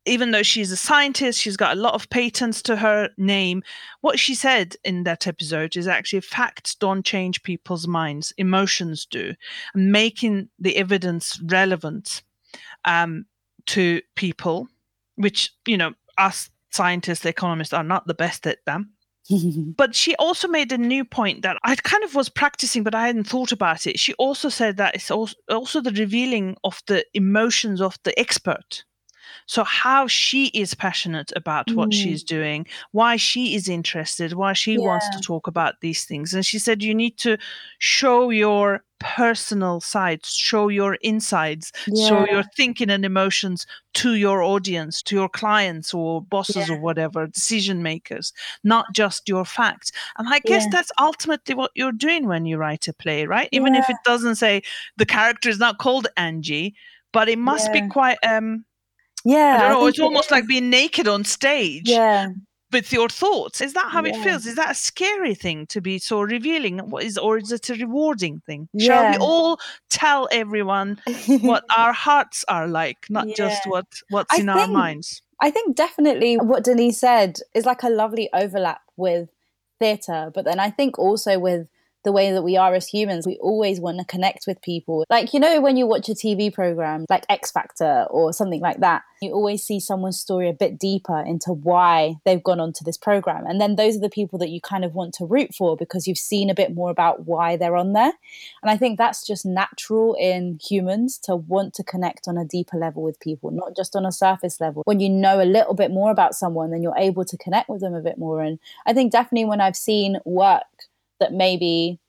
even 0.04 0.32
though 0.32 0.42
she's 0.42 0.72
a 0.72 0.76
scientist, 0.76 1.40
she's 1.40 1.56
got 1.56 1.76
a 1.76 1.80
lot 1.80 1.94
of 1.94 2.10
patents 2.10 2.62
to 2.62 2.76
her 2.76 3.10
name. 3.16 3.62
What 4.00 4.18
she 4.18 4.34
said 4.34 4.76
in 4.84 5.04
that 5.04 5.26
episode 5.26 5.76
is 5.76 5.86
actually 5.86 6.22
facts 6.22 6.74
don't 6.74 7.04
change 7.04 7.42
people's 7.42 7.86
minds, 7.86 8.32
emotions 8.36 9.06
do. 9.06 9.34
Making 9.74 10.48
the 10.58 10.76
evidence 10.76 11.40
relevant 11.42 12.22
um, 12.84 13.26
to 13.66 14.00
people, 14.16 14.68
which, 15.16 15.52
you 15.66 15.76
know, 15.76 15.92
us 16.18 16.50
scientists, 16.70 17.24
economists 17.24 17.72
are 17.72 17.84
not 17.84 18.06
the 18.06 18.14
best 18.14 18.46
at 18.46 18.64
them. 18.66 18.92
but 19.76 19.94
she 19.94 20.16
also 20.16 20.48
made 20.48 20.72
a 20.72 20.78
new 20.78 21.04
point 21.04 21.42
that 21.42 21.56
I 21.62 21.76
kind 21.76 22.02
of 22.02 22.16
was 22.16 22.28
practicing, 22.28 22.82
but 22.82 22.94
I 22.94 23.06
hadn't 23.06 23.28
thought 23.28 23.52
about 23.52 23.86
it. 23.86 24.00
She 24.00 24.14
also 24.14 24.48
said 24.48 24.78
that 24.78 24.96
it's 24.96 25.12
also, 25.12 25.36
also 25.48 25.80
the 25.80 25.92
revealing 25.92 26.56
of 26.64 26.82
the 26.88 27.04
emotions 27.14 27.80
of 27.80 27.96
the 28.02 28.18
expert 28.18 28.82
so, 29.46 29.64
how 29.64 30.06
she 30.06 30.46
is 30.48 30.74
passionate 30.74 31.32
about 31.36 31.70
what 31.72 31.90
mm. 31.90 31.94
she's 31.94 32.22
doing, 32.22 32.66
why 32.92 33.16
she 33.16 33.54
is 33.54 33.68
interested, 33.68 34.34
why 34.34 34.52
she 34.52 34.74
yeah. 34.74 34.80
wants 34.80 35.08
to 35.10 35.20
talk 35.20 35.46
about 35.46 35.80
these 35.80 36.04
things. 36.04 36.34
And 36.34 36.44
she 36.44 36.58
said, 36.58 36.82
you 36.82 36.94
need 36.94 37.18
to 37.18 37.38
show 37.78 38.30
your 38.30 38.82
personal 39.02 39.80
sides, 39.80 40.32
show 40.32 40.68
your 40.68 40.94
insides, 41.02 41.72
yeah. 41.88 42.08
show 42.08 42.26
your 42.26 42.44
thinking 42.56 42.88
and 42.88 43.04
emotions 43.04 43.66
to 43.94 44.14
your 44.14 44.42
audience, 44.42 45.02
to 45.02 45.16
your 45.16 45.28
clients 45.28 45.92
or 45.92 46.22
bosses 46.22 46.68
yeah. 46.68 46.74
or 46.74 46.80
whatever, 46.80 47.26
decision 47.26 47.82
makers, 47.82 48.32
not 48.62 48.86
just 48.94 49.28
your 49.28 49.44
facts. 49.44 49.90
And 50.18 50.28
I 50.28 50.38
guess 50.38 50.62
yeah. 50.64 50.70
that's 50.70 50.92
ultimately 50.98 51.54
what 51.54 51.72
you're 51.74 51.92
doing 51.92 52.26
when 52.26 52.46
you 52.46 52.56
write 52.56 52.86
a 52.88 52.92
play, 52.92 53.26
right? 53.26 53.48
Even 53.52 53.74
if 53.74 53.90
it 53.90 53.96
doesn't 54.04 54.36
say 54.36 54.62
the 54.96 55.06
character 55.06 55.48
is 55.48 55.58
not 55.58 55.78
called 55.78 56.06
Angie, 56.16 56.74
but 57.12 57.28
it 57.28 57.38
must 57.38 57.72
be 57.72 57.86
quite 57.88 58.18
um 58.26 58.64
yeah. 59.24 59.56
I 59.56 59.68
don't 59.68 59.80
know. 59.80 59.86
It's 59.86 60.00
almost 60.00 60.30
like 60.30 60.46
being 60.46 60.70
naked 60.70 61.08
on 61.08 61.24
stage. 61.24 61.88
Yeah. 61.88 62.30
with 62.72 62.92
your 62.92 63.08
thoughts. 63.08 63.60
Is 63.60 63.74
that 63.74 63.90
how 63.90 64.04
yeah. 64.04 64.16
it 64.16 64.24
feels? 64.24 64.46
Is 64.46 64.56
that 64.56 64.70
a 64.70 64.74
scary 64.74 65.34
thing 65.34 65.66
to 65.66 65.80
be 65.80 65.98
so 65.98 66.22
revealing? 66.22 66.78
What 66.78 67.04
is, 67.04 67.18
or 67.18 67.38
is 67.38 67.52
it 67.52 67.68
a 67.70 67.74
rewarding 67.74 68.40
thing? 68.46 68.68
Yeah. 68.72 68.86
Shall 68.86 69.10
we 69.10 69.16
all 69.18 69.60
tell 69.90 70.28
everyone 70.32 70.98
what 71.42 71.64
our 71.76 71.92
hearts 71.92 72.44
are 72.48 72.66
like, 72.66 73.06
not 73.10 73.28
yeah. 73.28 73.34
just 73.36 73.66
what 73.66 73.86
what's 74.08 74.32
I 74.32 74.40
in 74.40 74.46
think, 74.46 74.58
our 74.58 74.68
minds? 74.68 75.22
I 75.40 75.50
think 75.50 75.76
definitely 75.76 76.36
what 76.36 76.64
Denise 76.64 76.98
said 76.98 77.38
is 77.54 77.66
like 77.66 77.82
a 77.82 77.90
lovely 77.90 78.30
overlap 78.32 78.80
with 78.96 79.28
theatre, 79.78 80.30
but 80.34 80.44
then 80.44 80.58
I 80.58 80.70
think 80.70 80.98
also 80.98 81.38
with 81.38 81.68
the 82.04 82.12
way 82.12 82.32
that 82.32 82.42
we 82.42 82.56
are 82.56 82.74
as 82.74 82.86
humans. 82.86 83.26
We 83.26 83.36
always 83.36 83.80
want 83.80 83.98
to 83.98 84.04
connect 84.04 84.46
with 84.46 84.60
people. 84.62 85.04
Like, 85.08 85.32
you 85.32 85.40
know, 85.40 85.60
when 85.60 85.76
you 85.76 85.86
watch 85.86 86.08
a 86.08 86.14
TV 86.14 86.52
program 86.52 87.06
like 87.08 87.24
X 87.28 87.50
Factor 87.50 88.06
or 88.10 88.32
something 88.32 88.60
like 88.60 88.80
that, 88.80 89.02
you 89.20 89.32
always 89.32 89.62
see 89.62 89.78
someone's 89.78 90.18
story 90.18 90.48
a 90.48 90.52
bit 90.52 90.78
deeper 90.78 91.20
into 91.20 91.52
why 91.52 92.16
they've 92.24 92.42
gone 92.42 92.60
onto 92.60 92.84
this 92.84 92.96
program. 92.96 93.46
And 93.46 93.60
then 93.60 93.76
those 93.76 93.96
are 93.96 94.00
the 94.00 94.10
people 94.10 94.38
that 94.40 94.50
you 94.50 94.60
kind 94.60 94.84
of 94.84 94.94
want 94.94 95.14
to 95.14 95.24
root 95.24 95.54
for 95.54 95.76
because 95.76 96.06
you've 96.06 96.18
seen 96.18 96.50
a 96.50 96.54
bit 96.54 96.74
more 96.74 96.90
about 96.90 97.26
why 97.26 97.56
they're 97.56 97.76
on 97.76 97.92
there. 97.92 98.12
And 98.62 98.70
I 98.70 98.76
think 98.76 98.98
that's 98.98 99.24
just 99.26 99.46
natural 99.46 100.16
in 100.18 100.58
humans 100.60 101.18
to 101.18 101.36
want 101.36 101.74
to 101.74 101.84
connect 101.84 102.26
on 102.26 102.36
a 102.36 102.44
deeper 102.44 102.76
level 102.76 103.02
with 103.02 103.20
people, 103.20 103.50
not 103.50 103.76
just 103.76 103.94
on 103.94 104.04
a 104.04 104.12
surface 104.12 104.60
level. 104.60 104.82
When 104.84 105.00
you 105.00 105.08
know 105.08 105.40
a 105.40 105.44
little 105.44 105.74
bit 105.74 105.90
more 105.90 106.10
about 106.10 106.34
someone, 106.34 106.70
then 106.70 106.82
you're 106.82 106.98
able 106.98 107.24
to 107.24 107.36
connect 107.36 107.68
with 107.68 107.80
them 107.80 107.94
a 107.94 108.00
bit 108.00 108.18
more. 108.18 108.40
And 108.40 108.58
I 108.86 108.92
think 108.92 109.12
definitely 109.12 109.44
when 109.44 109.60
I've 109.60 109.76
seen 109.76 110.18
work 110.24 110.62
that 111.22 111.32
maybe 111.32 112.00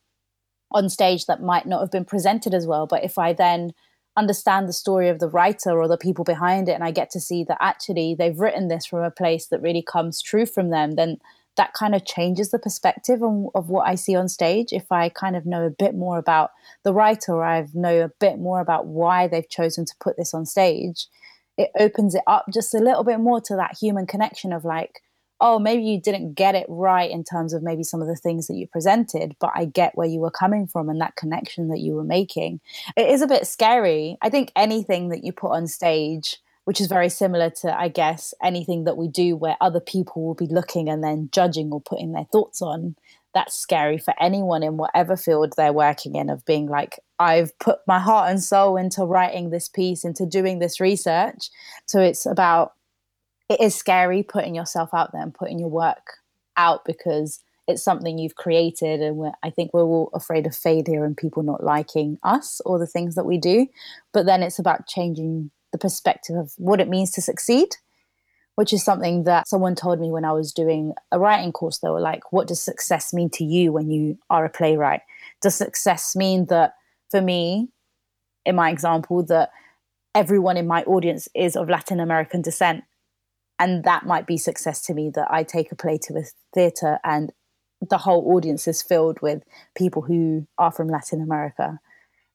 on 0.71 0.89
stage 0.89 1.27
that 1.27 1.41
might 1.41 1.67
not 1.67 1.81
have 1.81 1.91
been 1.91 2.05
presented 2.05 2.53
as 2.53 2.65
well. 2.65 2.87
But 2.87 3.03
if 3.03 3.19
I 3.19 3.31
then 3.31 3.73
understand 4.17 4.67
the 4.67 4.73
story 4.73 5.07
of 5.09 5.19
the 5.19 5.29
writer 5.29 5.79
or 5.79 5.87
the 5.87 5.97
people 5.97 6.25
behind 6.25 6.67
it 6.67 6.73
and 6.73 6.83
I 6.83 6.91
get 6.91 7.11
to 7.11 7.19
see 7.19 7.43
that 7.43 7.57
actually 7.59 8.15
they've 8.17 8.39
written 8.39 8.67
this 8.67 8.87
from 8.87 9.03
a 9.03 9.11
place 9.11 9.47
that 9.47 9.61
really 9.61 9.83
comes 9.83 10.21
true 10.21 10.47
from 10.47 10.71
them, 10.71 10.91
then 10.95 11.17
that 11.57 11.73
kind 11.73 11.93
of 11.93 12.05
changes 12.05 12.49
the 12.49 12.57
perspective 12.57 13.21
of, 13.21 13.49
of 13.53 13.69
what 13.69 13.87
I 13.87 13.93
see 13.93 14.15
on 14.15 14.27
stage. 14.27 14.69
If 14.71 14.91
I 14.91 15.09
kind 15.09 15.35
of 15.35 15.45
know 15.45 15.65
a 15.65 15.69
bit 15.69 15.93
more 15.93 16.17
about 16.17 16.49
the 16.83 16.93
writer 16.93 17.33
or 17.33 17.45
I 17.45 17.67
know 17.75 18.01
a 18.01 18.11
bit 18.19 18.39
more 18.39 18.59
about 18.59 18.87
why 18.87 19.27
they've 19.27 19.47
chosen 19.47 19.85
to 19.85 19.93
put 19.99 20.17
this 20.17 20.33
on 20.33 20.47
stage, 20.47 21.07
it 21.55 21.69
opens 21.79 22.15
it 22.15 22.23
up 22.25 22.45
just 22.51 22.73
a 22.73 22.79
little 22.79 23.03
bit 23.03 23.19
more 23.19 23.39
to 23.41 23.55
that 23.55 23.77
human 23.79 24.07
connection 24.07 24.51
of 24.51 24.65
like, 24.65 25.03
oh, 25.39 25.59
maybe 25.59 25.83
you 25.83 25.99
didn't 25.99 26.33
get 26.33 26.55
it 26.55 26.65
right 26.69 27.09
in 27.09 27.23
terms 27.23 27.53
of 27.53 27.63
maybe 27.63 27.83
some 27.83 28.01
of 28.01 28.07
the 28.07 28.15
things 28.15 28.47
that 28.47 28.55
you 28.55 28.67
presented, 28.67 29.35
but 29.39 29.51
I 29.53 29.65
get 29.65 29.95
where 29.95 30.07
you 30.07 30.19
were 30.19 30.31
coming 30.31 30.67
from 30.67 30.89
and 30.89 31.01
that 31.01 31.15
connection 31.15 31.67
that 31.69 31.79
you 31.79 31.95
were 31.95 32.03
making. 32.03 32.61
It 32.95 33.09
is 33.09 33.21
a 33.21 33.27
bit 33.27 33.45
scary. 33.45 34.17
I 34.21 34.29
think 34.29 34.51
anything 34.55 35.09
that 35.09 35.23
you 35.23 35.33
put 35.33 35.51
on 35.51 35.67
stage, 35.67 36.37
which 36.63 36.79
is 36.79 36.87
very 36.87 37.09
similar 37.09 37.49
to, 37.61 37.77
I 37.77 37.89
guess, 37.89 38.33
anything 38.41 38.85
that 38.85 38.95
we 38.95 39.07
do 39.07 39.35
where 39.35 39.57
other 39.59 39.81
people 39.81 40.25
will 40.25 40.35
be 40.35 40.47
looking 40.47 40.87
and 40.87 41.03
then 41.03 41.29
judging 41.31 41.71
or 41.71 41.81
putting 41.81 42.13
their 42.13 42.25
thoughts 42.31 42.61
on, 42.61 42.95
that's 43.33 43.57
scary 43.57 43.97
for 43.97 44.13
anyone 44.21 44.63
in 44.63 44.77
whatever 44.77 45.17
field 45.17 45.53
they're 45.57 45.73
working 45.73 46.15
in 46.15 46.29
of 46.29 46.45
being 46.45 46.67
like 46.67 46.99
i've 47.19 47.57
put 47.59 47.79
my 47.87 47.99
heart 47.99 48.29
and 48.29 48.43
soul 48.43 48.77
into 48.77 49.03
writing 49.03 49.49
this 49.49 49.67
piece 49.67 50.05
into 50.05 50.25
doing 50.25 50.59
this 50.59 50.79
research 50.79 51.49
so 51.87 51.99
it's 51.99 52.25
about 52.25 52.73
it 53.49 53.59
is 53.59 53.75
scary 53.75 54.23
putting 54.23 54.55
yourself 54.55 54.93
out 54.93 55.11
there 55.11 55.21
and 55.21 55.33
putting 55.33 55.59
your 55.59 55.69
work 55.69 56.17
out 56.57 56.85
because 56.85 57.41
it's 57.67 57.83
something 57.83 58.17
you've 58.17 58.35
created 58.35 59.01
and 59.01 59.31
i 59.43 59.49
think 59.49 59.73
we're 59.73 59.83
all 59.83 60.09
afraid 60.13 60.45
of 60.45 60.55
failure 60.55 61.05
and 61.05 61.17
people 61.17 61.43
not 61.43 61.63
liking 61.63 62.17
us 62.23 62.61
or 62.65 62.77
the 62.77 62.87
things 62.87 63.15
that 63.15 63.25
we 63.25 63.37
do. 63.37 63.67
But 64.11 64.25
then 64.25 64.43
it's 64.43 64.59
about 64.59 64.87
changing 64.87 65.51
the 65.71 65.77
perspective 65.77 66.35
of 66.35 66.53
what 66.57 66.79
it 66.79 66.89
means 66.89 67.11
to 67.11 67.21
succeed 67.21 67.69
which 68.55 68.71
is 68.71 68.83
something 68.83 69.23
that 69.23 69.47
someone 69.47 69.73
told 69.73 69.99
me 69.99 70.11
when 70.11 70.25
i 70.25 70.31
was 70.31 70.53
doing 70.53 70.93
a 71.11 71.19
writing 71.19 71.51
course. 71.51 71.79
They 71.79 71.89
were 71.89 71.99
like 71.99 72.31
what 72.31 72.47
does 72.47 72.61
success 72.61 73.13
mean 73.13 73.29
to 73.31 73.43
you 73.43 73.71
when 73.71 73.89
you 73.89 74.17
are 74.29 74.45
a 74.45 74.49
playwright? 74.49 75.01
Does 75.41 75.55
success 75.55 76.15
mean 76.15 76.45
that 76.47 76.75
for 77.09 77.21
me 77.21 77.69
in 78.45 78.55
my 78.55 78.69
example 78.69 79.23
that 79.23 79.51
everyone 80.15 80.57
in 80.57 80.67
my 80.67 80.83
audience 80.83 81.27
is 81.33 81.55
of 81.55 81.69
latin 81.69 81.99
american 81.99 82.41
descent 82.41 82.83
and 83.63 83.85
that 83.85 84.05
might 84.05 84.27
be 84.27 84.35
success 84.35 84.81
to 84.81 84.93
me 84.93 85.09
that 85.15 85.31
I 85.31 85.43
take 85.43 85.71
a 85.71 85.75
play 85.75 85.97
to 85.99 86.17
a 86.17 86.23
theatre 86.53 86.99
and 87.05 87.31
the 87.89 87.97
whole 87.97 88.35
audience 88.35 88.67
is 88.67 88.83
filled 88.83 89.21
with 89.21 89.41
people 89.73 90.01
who 90.01 90.45
are 90.57 90.71
from 90.71 90.89
Latin 90.89 91.21
America. 91.21 91.79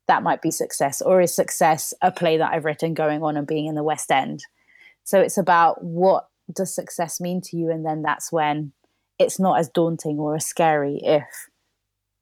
That 0.07 0.23
might 0.23 0.41
be 0.41 0.51
success, 0.51 1.03
or 1.03 1.21
is 1.21 1.37
success 1.37 1.93
a 2.01 2.11
play 2.11 2.39
that 2.39 2.51
I've 2.51 2.65
written 2.65 2.95
going 2.95 3.23
on 3.23 3.37
and 3.37 3.47
being 3.47 3.67
in 3.67 3.75
the 3.75 3.83
West 3.83 4.11
End? 4.11 4.43
So 5.05 5.21
it's 5.21 5.37
about 5.37 5.85
what 5.85 6.29
does 6.51 6.75
success 6.75 7.21
mean 7.21 7.43
to 7.43 7.59
you, 7.59 7.71
and 7.71 7.85
then 7.85 8.01
that's 8.01 8.33
when 8.33 8.73
it's 9.19 9.39
not 9.39 9.59
as 9.59 9.69
daunting 9.69 10.19
or 10.19 10.37
as 10.37 10.47
scary 10.47 10.99
if 11.03 11.51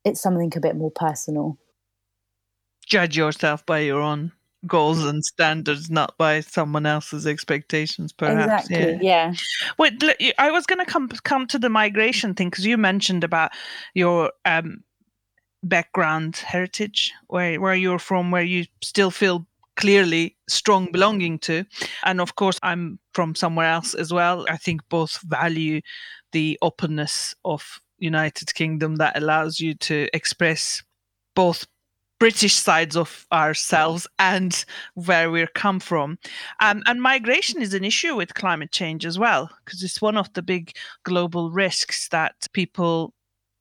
it's 0.04 0.20
something 0.20 0.52
a 0.56 0.60
bit 0.60 0.74
more 0.74 0.90
personal. 0.90 1.58
Judge 2.84 3.16
yourself 3.16 3.64
by 3.64 3.80
your 3.80 4.00
own 4.00 4.32
goals 4.66 5.04
and 5.04 5.24
standards, 5.24 5.90
not 5.90 6.16
by 6.18 6.40
someone 6.40 6.86
else's 6.86 7.26
expectations, 7.26 8.12
perhaps. 8.12 8.66
Exactly. 8.66 8.98
Yeah. 9.06 9.32
yeah. 9.32 9.34
Wait, 9.78 10.02
I 10.38 10.50
was 10.50 10.66
going 10.66 10.84
to 10.84 10.90
come 10.90 11.08
come 11.08 11.46
to 11.48 11.58
the 11.58 11.68
migration 11.68 12.34
thing 12.34 12.50
because 12.50 12.66
you 12.66 12.76
mentioned 12.76 13.24
about 13.24 13.52
your 13.94 14.32
um, 14.44 14.82
background 15.62 16.36
heritage, 16.36 17.12
where 17.28 17.60
where 17.60 17.74
you're 17.74 17.98
from, 17.98 18.30
where 18.30 18.42
you 18.42 18.66
still 18.82 19.10
feel 19.10 19.46
clearly 19.76 20.34
strong 20.48 20.90
belonging 20.90 21.38
to, 21.38 21.64
and 22.04 22.20
of 22.20 22.36
course 22.36 22.58
I'm 22.62 22.98
from 23.12 23.34
somewhere 23.34 23.70
else 23.70 23.94
as 23.94 24.12
well. 24.12 24.46
I 24.48 24.56
think 24.56 24.80
both 24.88 25.20
value 25.22 25.80
the 26.32 26.58
openness 26.62 27.34
of 27.44 27.80
United 27.98 28.54
Kingdom 28.54 28.96
that 28.96 29.16
allows 29.16 29.60
you 29.60 29.74
to 29.74 30.08
express 30.12 30.82
both 31.34 31.66
British 32.18 32.54
sides 32.54 32.96
of 32.96 33.26
ourselves 33.30 34.06
and 34.18 34.64
where 34.94 35.30
we're 35.30 35.46
come 35.46 35.80
from. 35.80 36.18
Um, 36.60 36.82
and 36.86 37.02
migration 37.02 37.60
is 37.60 37.74
an 37.74 37.84
issue 37.84 38.16
with 38.16 38.34
climate 38.34 38.72
change 38.72 39.04
as 39.04 39.18
well, 39.18 39.50
because 39.64 39.82
it's 39.82 40.00
one 40.00 40.16
of 40.16 40.32
the 40.32 40.42
big 40.42 40.72
global 41.04 41.50
risks 41.50 42.08
that 42.08 42.34
people 42.52 43.12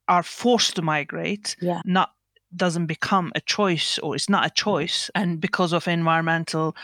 are 0.08 0.22
forced 0.22 0.76
to 0.76 0.82
migrate, 0.82 1.56
yeah. 1.60 1.82
not 1.84 2.10
doesn't 2.54 2.86
become 2.86 3.32
a 3.34 3.40
choice 3.40 3.98
or 3.98 4.14
it's 4.14 4.30
not 4.30 4.46
a 4.46 4.50
choice. 4.50 5.10
And 5.14 5.40
because 5.40 5.72
of 5.72 5.86
environmental 5.88 6.76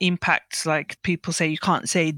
impacts, 0.00 0.64
like 0.64 1.00
people 1.02 1.32
say, 1.32 1.48
you 1.48 1.58
can't 1.58 1.88
say 1.88 2.14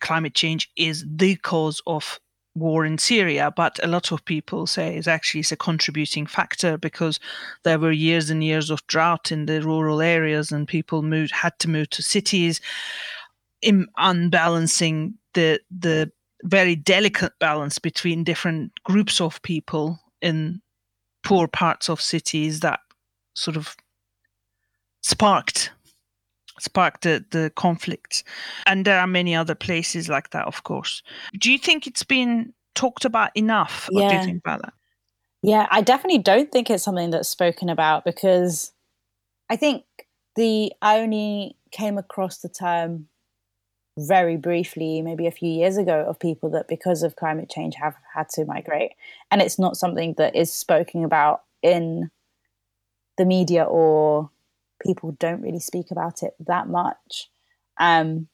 climate 0.00 0.34
change 0.34 0.70
is 0.76 1.04
the 1.06 1.36
cause 1.36 1.82
of 1.86 2.18
war 2.56 2.84
in 2.84 2.98
Syria, 2.98 3.52
but 3.54 3.78
a 3.82 3.86
lot 3.86 4.12
of 4.12 4.24
people 4.24 4.66
say 4.66 4.96
it's 4.96 5.06
actually 5.06 5.40
it's 5.40 5.52
a 5.52 5.56
contributing 5.56 6.26
factor 6.26 6.78
because 6.78 7.20
there 7.62 7.78
were 7.78 7.92
years 7.92 8.30
and 8.30 8.42
years 8.42 8.70
of 8.70 8.86
drought 8.86 9.30
in 9.30 9.46
the 9.46 9.62
rural 9.62 10.00
areas 10.00 10.50
and 10.50 10.66
people 10.66 11.02
moved 11.02 11.32
had 11.32 11.58
to 11.60 11.68
move 11.68 11.90
to 11.90 12.02
cities, 12.02 12.60
in 13.62 13.86
unbalancing 13.98 15.14
the 15.34 15.60
the 15.70 16.10
very 16.44 16.76
delicate 16.76 17.32
balance 17.38 17.78
between 17.78 18.24
different 18.24 18.72
groups 18.84 19.20
of 19.20 19.40
people 19.42 19.98
in 20.22 20.60
poor 21.24 21.48
parts 21.48 21.88
of 21.88 22.00
cities 22.00 22.60
that 22.60 22.80
sort 23.34 23.56
of 23.56 23.76
sparked 25.02 25.70
sparked 26.60 27.02
the, 27.02 27.24
the 27.30 27.50
conflict. 27.56 28.24
And 28.66 28.84
there 28.84 28.98
are 28.98 29.06
many 29.06 29.34
other 29.34 29.54
places 29.54 30.08
like 30.08 30.30
that, 30.30 30.46
of 30.46 30.64
course. 30.64 31.02
Do 31.38 31.50
you 31.50 31.58
think 31.58 31.86
it's 31.86 32.04
been 32.04 32.52
talked 32.74 33.04
about 33.04 33.30
enough? 33.34 33.88
What 33.90 34.02
yeah. 34.02 34.10
do 34.10 34.16
you 34.16 34.24
think 34.24 34.38
about 34.38 34.62
that? 34.62 34.74
Yeah, 35.42 35.66
I 35.70 35.80
definitely 35.80 36.18
don't 36.18 36.50
think 36.50 36.70
it's 36.70 36.84
something 36.84 37.10
that's 37.10 37.28
spoken 37.28 37.68
about 37.68 38.04
because 38.04 38.72
I 39.48 39.56
think 39.56 39.84
the 40.34 40.72
I 40.82 41.00
only 41.00 41.56
came 41.70 41.98
across 41.98 42.38
the 42.38 42.48
term 42.48 43.08
very 43.98 44.36
briefly, 44.36 45.00
maybe 45.00 45.26
a 45.26 45.30
few 45.30 45.48
years 45.48 45.76
ago, 45.76 46.04
of 46.06 46.18
people 46.18 46.50
that 46.50 46.68
because 46.68 47.02
of 47.02 47.16
climate 47.16 47.48
change 47.48 47.74
have 47.76 47.94
had 48.14 48.28
to 48.30 48.44
migrate. 48.44 48.92
And 49.30 49.40
it's 49.40 49.58
not 49.58 49.76
something 49.76 50.14
that 50.18 50.36
is 50.36 50.52
spoken 50.52 51.04
about 51.04 51.42
in 51.62 52.10
the 53.16 53.24
media 53.24 53.64
or 53.64 54.30
people 54.86 55.16
don't 55.18 55.42
really 55.42 55.60
speak 55.60 55.90
about 55.90 56.22
it 56.22 56.34
that 56.40 56.68
much. 56.68 57.30
Um, 57.78 58.28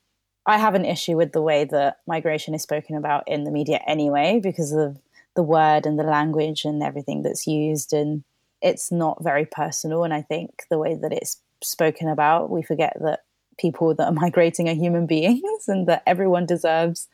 I 0.44 0.58
have 0.58 0.74
an 0.74 0.84
issue 0.84 1.16
with 1.16 1.32
the 1.32 1.42
way 1.42 1.64
that 1.64 1.98
migration 2.06 2.54
is 2.54 2.62
spoken 2.62 2.96
about 2.96 3.24
in 3.28 3.44
the 3.44 3.50
media 3.50 3.80
anyway, 3.86 4.40
because 4.42 4.72
of 4.72 4.98
the 5.34 5.42
word 5.42 5.86
and 5.86 5.98
the 5.98 6.04
language 6.04 6.64
and 6.64 6.82
everything 6.82 7.22
that's 7.22 7.46
used. 7.46 7.92
And 7.92 8.24
it's 8.60 8.90
not 8.90 9.22
very 9.22 9.46
personal. 9.46 10.04
And 10.04 10.12
I 10.12 10.22
think 10.22 10.64
the 10.68 10.78
way 10.78 10.94
that 10.94 11.12
it's 11.12 11.38
spoken 11.62 12.08
about, 12.08 12.50
we 12.50 12.62
forget 12.62 12.96
that 13.00 13.20
people 13.58 13.94
that 13.94 14.06
are 14.06 14.12
migrating 14.24 14.68
are 14.68 14.74
human 14.74 15.06
beings 15.06 15.64
and 15.68 15.86
that 15.86 16.02
everyone 16.06 16.46
deserves 16.46 17.08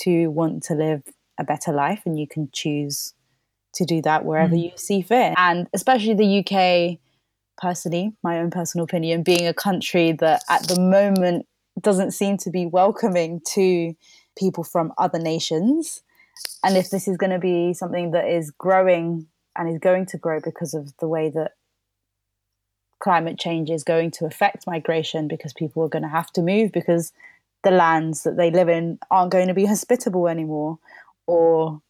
to 0.00 0.28
want 0.28 0.62
to 0.64 0.74
live 0.74 1.02
a 1.38 1.44
better 1.44 1.72
life. 1.72 2.02
And 2.04 2.18
you 2.18 2.26
can 2.26 2.50
choose 2.52 3.14
to 3.74 3.84
do 3.84 4.02
that 4.02 4.24
wherever 4.24 4.54
mm. 4.54 4.64
you 4.64 4.70
see 4.76 5.02
fit. 5.02 5.34
And 5.36 5.68
especially 5.72 6.14
the 6.14 6.40
UK 6.40 6.98
personally, 7.56 8.12
my 8.22 8.38
own 8.38 8.50
personal 8.50 8.84
opinion, 8.84 9.22
being 9.22 9.46
a 9.46 9.54
country 9.54 10.12
that 10.12 10.42
at 10.48 10.68
the 10.68 10.80
moment 10.80 11.46
doesn't 11.80 12.12
seem 12.12 12.36
to 12.38 12.50
be 12.50 12.66
welcoming 12.66 13.40
to 13.54 13.94
people 14.38 14.64
from 14.64 14.92
other 14.98 15.18
nations. 15.18 16.02
and 16.64 16.76
if 16.76 16.90
this 16.90 17.06
is 17.06 17.16
going 17.16 17.30
to 17.30 17.38
be 17.38 17.74
something 17.74 18.12
that 18.12 18.26
is 18.26 18.50
growing 18.50 19.26
and 19.56 19.68
is 19.68 19.78
going 19.78 20.06
to 20.06 20.16
grow 20.16 20.40
because 20.40 20.74
of 20.74 20.96
the 20.98 21.06
way 21.06 21.28
that 21.28 21.52
climate 23.00 23.38
change 23.38 23.68
is 23.68 23.84
going 23.84 24.10
to 24.12 24.24
affect 24.24 24.66
migration 24.66 25.28
because 25.28 25.52
people 25.52 25.82
are 25.82 25.88
going 25.88 26.02
to 26.02 26.08
have 26.08 26.32
to 26.32 26.40
move 26.40 26.72
because 26.72 27.12
the 27.64 27.70
lands 27.70 28.22
that 28.22 28.36
they 28.36 28.50
live 28.50 28.68
in 28.68 28.98
aren't 29.10 29.32
going 29.32 29.48
to 29.48 29.54
be 29.54 29.66
hospitable 29.66 30.28
anymore 30.28 30.78
or 31.26 31.82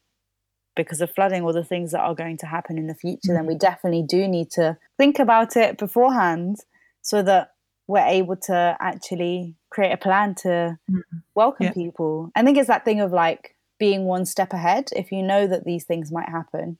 because 0.75 1.01
of 1.01 1.11
flooding 1.13 1.43
or 1.43 1.53
the 1.53 1.63
things 1.63 1.91
that 1.91 2.01
are 2.01 2.15
going 2.15 2.37
to 2.37 2.45
happen 2.45 2.77
in 2.77 2.87
the 2.87 2.95
future 2.95 3.19
mm-hmm. 3.29 3.35
then 3.35 3.45
we 3.45 3.55
definitely 3.55 4.03
do 4.03 4.27
need 4.27 4.49
to 4.51 4.77
think 4.97 5.19
about 5.19 5.55
it 5.55 5.77
beforehand 5.77 6.57
so 7.01 7.21
that 7.21 7.51
we're 7.87 8.05
able 8.05 8.35
to 8.35 8.77
actually 8.79 9.55
create 9.69 9.91
a 9.91 9.97
plan 9.97 10.33
to 10.35 10.77
mm-hmm. 10.89 11.17
welcome 11.35 11.67
yeah. 11.67 11.73
people 11.73 12.31
i 12.35 12.43
think 12.43 12.57
it's 12.57 12.67
that 12.67 12.85
thing 12.85 13.01
of 13.01 13.11
like 13.11 13.55
being 13.79 14.05
one 14.05 14.25
step 14.25 14.53
ahead 14.53 14.89
if 14.95 15.11
you 15.11 15.21
know 15.21 15.47
that 15.47 15.65
these 15.65 15.83
things 15.83 16.11
might 16.11 16.29
happen 16.29 16.77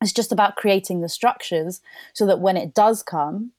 it's 0.00 0.12
just 0.12 0.32
about 0.32 0.56
creating 0.56 1.00
the 1.00 1.08
structures 1.08 1.80
so 2.14 2.26
that 2.26 2.40
when 2.40 2.56
it 2.56 2.74
does 2.74 3.02
come 3.02 3.52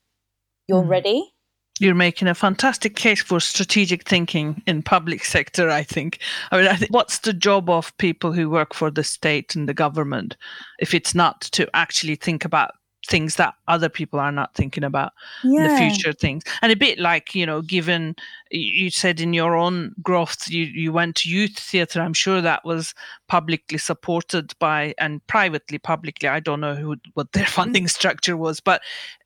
you're 0.67 0.83
mm. 0.83 0.89
ready 0.89 1.33
you're 1.79 1.95
making 1.95 2.27
a 2.27 2.35
fantastic 2.35 2.95
case 2.95 3.21
for 3.21 3.39
strategic 3.39 4.07
thinking 4.07 4.61
in 4.67 4.83
public 4.83 5.23
sector 5.23 5.69
i 5.69 5.83
think. 5.83 6.19
I 6.51 6.57
mean 6.57 6.67
I 6.67 6.87
what's 6.89 7.19
the 7.19 7.33
job 7.33 7.69
of 7.69 7.97
people 7.97 8.31
who 8.31 8.49
work 8.49 8.73
for 8.73 8.91
the 8.91 9.03
state 9.03 9.55
and 9.55 9.67
the 9.67 9.73
government 9.73 10.35
if 10.79 10.93
it's 10.93 11.15
not 11.15 11.41
to 11.41 11.69
actually 11.73 12.15
think 12.15 12.45
about 12.45 12.75
things 13.07 13.35
that 13.35 13.53
other 13.67 13.89
people 13.89 14.19
are 14.19 14.31
not 14.31 14.53
thinking 14.55 14.83
about 14.83 15.13
yeah. 15.43 15.67
the 15.67 15.77
future 15.77 16.12
things 16.12 16.43
and 16.62 16.71
a 16.71 16.75
bit 16.75 16.99
like 16.99 17.33
you 17.33 17.45
know 17.45 17.62
given 17.62 18.15
you 18.51 18.89
said 18.89 19.21
in 19.21 19.33
your 19.33 19.55
own 19.55 19.93
growth 20.03 20.49
you, 20.49 20.65
you 20.65 20.91
went 20.91 21.15
to 21.15 21.29
youth 21.29 21.57
theatre 21.57 22.01
i'm 22.01 22.13
sure 22.13 22.41
that 22.41 22.63
was 22.65 22.93
publicly 23.27 23.77
supported 23.77 24.53
by 24.59 24.93
and 24.97 25.25
privately 25.27 25.77
publicly 25.77 26.27
i 26.27 26.39
don't 26.39 26.59
know 26.59 26.75
who 26.75 26.95
what 27.13 27.31
their 27.31 27.45
funding 27.57 27.88
structure 27.88 28.35
was 28.35 28.59
but 28.59 28.81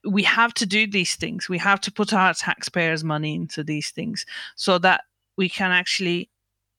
we 0.06 0.22
have 0.22 0.54
to 0.54 0.66
do 0.66 0.86
these 0.86 1.16
things 1.16 1.50
we 1.50 1.58
have 1.58 1.82
to 1.82 1.92
put 1.92 2.14
our 2.14 2.34
taxpayers 2.34 3.04
money 3.04 3.34
into 3.34 3.64
these 3.64 3.90
things 3.90 4.26
so 4.56 4.78
that 4.78 5.02
we 5.36 5.50
can 5.50 5.72
actually 5.72 6.30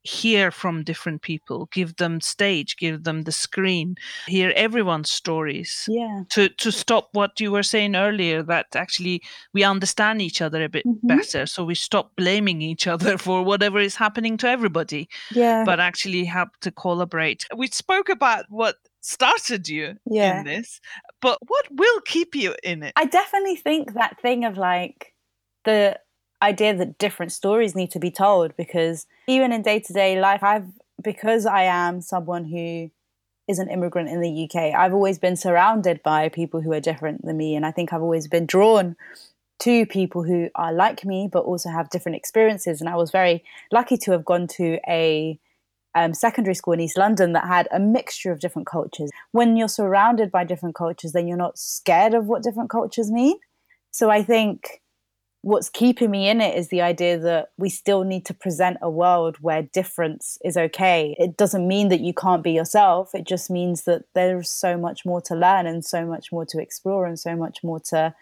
hear 0.05 0.51
from 0.51 0.85
different 0.85 1.23
people 1.23 1.67
give 1.73 1.97
them 1.97 2.21
stage 2.21 2.77
give 2.77 3.05
them 3.05 3.23
the 3.23 3.33
screen 3.33 3.97
hear 4.27 4.53
everyone's 4.55 5.11
stories. 5.11 5.87
Yeah. 5.88 6.23
To 6.31 6.49
to 6.49 6.71
stop 6.71 7.09
what 7.12 7.40
you 7.40 7.51
were 7.51 7.62
saying 7.62 7.97
earlier 7.97 8.43
that 8.43 8.77
actually 8.77 9.23
we 9.55 9.64
understand 9.64 10.21
each 10.21 10.43
other 10.43 10.62
a 10.62 10.69
bit 10.69 10.87
mm-hmm. 10.87 11.07
better 11.07 11.47
so 11.47 11.64
we 11.64 11.75
stop 11.75 12.14
blaming 12.17 12.61
each 12.61 12.87
other 12.87 13.17
for 13.25 13.43
whatever 13.43 13.79
is 13.79 13.97
happening 13.97 14.37
to 14.38 14.49
everybody 14.49 15.09
yeah. 15.33 15.64
but 15.64 15.81
actually 15.81 16.25
help 16.25 16.51
to 16.61 16.71
collaborate. 16.71 17.47
We 17.57 17.69
spoke 17.69 18.11
about 18.11 18.45
what 18.51 18.77
started 19.01 19.69
you 19.69 19.97
yeah. 20.07 20.38
in 20.38 20.45
this 20.45 20.81
but 21.21 21.38
what 21.47 21.67
will 21.71 22.01
keep 22.03 22.35
you 22.35 22.55
in 22.62 22.83
it? 22.83 22.93
I 22.97 23.07
definitely 23.07 23.57
think 23.57 23.95
that 23.95 24.21
thing 24.21 24.45
of 24.45 24.59
like 24.59 25.14
the 25.64 25.99
idea 26.42 26.75
that 26.75 26.99
different 26.99 27.33
stories 27.33 27.75
need 27.75 27.90
to 27.92 27.99
be 27.99 28.11
told 28.11 28.57
because 28.57 29.07
even 29.27 29.53
in 29.53 29.62
day 29.62 29.81
to 29.81 29.92
day 29.92 30.20
life, 30.20 30.42
I've 30.42 30.66
because 31.03 31.47
I 31.47 31.62
am 31.62 32.01
someone 32.01 32.44
who 32.44 32.90
is 33.47 33.59
an 33.59 33.68
immigrant 33.68 34.09
in 34.09 34.20
the 34.20 34.44
UK, 34.44 34.75
I've 34.75 34.94
always 34.94 35.18
been 35.18 35.37
surrounded 35.37 36.03
by 36.03 36.29
people 36.29 36.61
who 36.61 36.73
are 36.73 36.81
different 36.81 37.25
than 37.25 37.37
me. 37.37 37.55
And 37.55 37.66
I 37.66 37.70
think 37.70 37.92
I've 37.92 38.03
always 38.03 38.27
been 38.27 38.47
drawn 38.47 38.97
to 39.61 39.87
people 39.87 40.23
who 40.23 40.49
are 40.55 40.73
like 40.73 41.05
me, 41.05 41.29
but 41.31 41.44
also 41.44 41.68
have 41.68 41.90
different 41.90 42.16
experiences. 42.16 42.81
And 42.81 42.88
I 42.88 42.97
was 42.97 43.11
very 43.11 43.44
lucky 43.70 43.97
to 43.99 44.12
have 44.12 44.25
gone 44.25 44.47
to 44.57 44.79
a 44.88 45.38
um, 45.94 46.14
secondary 46.14 46.55
school 46.55 46.75
in 46.75 46.81
East 46.81 46.97
London 46.97 47.35
that 47.35 47.47
had 47.47 47.68
a 47.70 47.79
mixture 47.79 48.33
of 48.33 48.40
different 48.40 48.66
cultures. 48.66 49.11
When 49.33 49.57
you're 49.57 49.68
surrounded 49.68 50.33
by 50.33 50.44
different 50.44 50.75
cultures, 50.75 51.12
then 51.12 51.29
you're 51.29 51.37
not 51.37 51.59
scared 51.59 52.14
of 52.14 52.27
what 52.27 52.42
different 52.42 52.70
cultures 52.70 53.11
mean. 53.11 53.38
So 53.90 54.11
I 54.11 54.23
think 54.23 54.83
what's 55.44 55.68
keeping 55.68 56.11
me 56.11 56.26
in 56.26 56.40
it 56.40 56.57
is 56.57 56.68
the 56.68 56.80
idea 56.80 57.18
that 57.18 57.50
we 57.59 57.68
still 57.68 58.02
need 58.02 58.24
to 58.24 58.33
present 58.33 58.78
a 58.80 58.88
world 58.88 59.37
where 59.42 59.62
difference 59.62 60.38
is 60.42 60.57
okay. 60.57 61.14
It 61.18 61.37
doesn't 61.37 61.68
mean 61.68 61.90
that 61.90 62.00
you 62.00 62.14
can't 62.14 62.42
be 62.42 62.52
yourself. 62.52 63.14
It 63.14 63.26
just 63.26 63.50
means 63.50 63.83
that 63.83 64.04
there's 64.14 64.48
so 64.48 64.78
much 64.78 65.04
more 65.04 65.20
to 65.22 65.35
learn 65.35 65.66
and 65.66 65.85
so 65.85 66.07
much 66.07 66.33
more 66.33 66.46
to 66.46 66.59
explore 66.59 67.04
and 67.04 67.18
so 67.18 67.37
much 67.37 67.62
more 67.62 67.78
to 67.90 68.14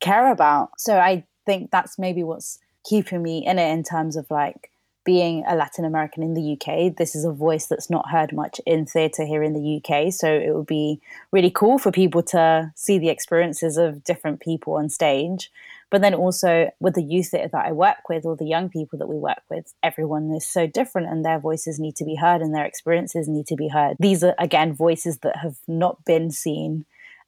care 0.00 0.32
about. 0.32 0.80
So 0.80 0.98
I 0.98 1.24
think 1.44 1.70
that's 1.70 1.98
maybe 1.98 2.22
what's 2.22 2.58
keeping 2.84 3.22
me 3.22 3.44
in 3.44 3.58
it 3.58 3.70
in 3.70 3.82
terms 3.82 4.16
of 4.16 4.30
like 4.30 4.70
being 5.04 5.44
a 5.46 5.54
Latin 5.54 5.84
American 5.84 6.22
in 6.22 6.32
the 6.32 6.52
UK. 6.54 6.96
This 6.96 7.14
is 7.14 7.26
a 7.26 7.32
voice 7.32 7.66
that's 7.66 7.90
not 7.90 8.10
heard 8.10 8.32
much 8.32 8.62
in 8.64 8.86
theatre 8.86 9.26
here 9.26 9.42
in 9.42 9.52
the 9.52 9.76
UK. 9.76 10.10
So 10.10 10.26
it 10.26 10.54
would 10.54 10.66
be 10.66 11.02
really 11.32 11.50
cool 11.50 11.78
for 11.78 11.92
people 11.92 12.22
to 12.24 12.72
see 12.74 12.98
the 12.98 13.10
experiences 13.10 13.76
of 13.76 14.02
different 14.04 14.40
people 14.40 14.72
on 14.74 14.88
stage 14.88 15.50
but 15.96 16.02
then 16.02 16.12
also 16.12 16.70
with 16.78 16.92
the 16.92 17.02
youth 17.02 17.30
that, 17.30 17.52
that 17.52 17.64
I 17.64 17.72
work 17.72 18.10
with 18.10 18.26
or 18.26 18.36
the 18.36 18.44
young 18.44 18.68
people 18.68 18.98
that 18.98 19.06
we 19.06 19.16
work 19.16 19.40
with, 19.48 19.72
everyone 19.82 20.30
is 20.32 20.46
so 20.46 20.66
different 20.66 21.08
and 21.08 21.24
their 21.24 21.38
voices 21.38 21.80
need 21.80 21.96
to 21.96 22.04
be 22.04 22.16
heard 22.16 22.42
and 22.42 22.54
their 22.54 22.66
experiences 22.66 23.28
need 23.28 23.46
to 23.46 23.56
be 23.56 23.68
heard. 23.68 23.96
These 23.98 24.22
are, 24.22 24.34
again, 24.38 24.74
voices 24.74 25.20
that 25.20 25.36
have 25.36 25.56
not 25.66 26.04
been 26.04 26.30
seen 26.30 26.84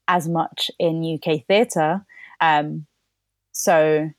as 0.07 0.29
much 0.29 0.69
in 0.77 1.03
UK 1.03 1.47
theatre. 1.47 2.05
Um, 2.41 2.85
so 3.53 4.11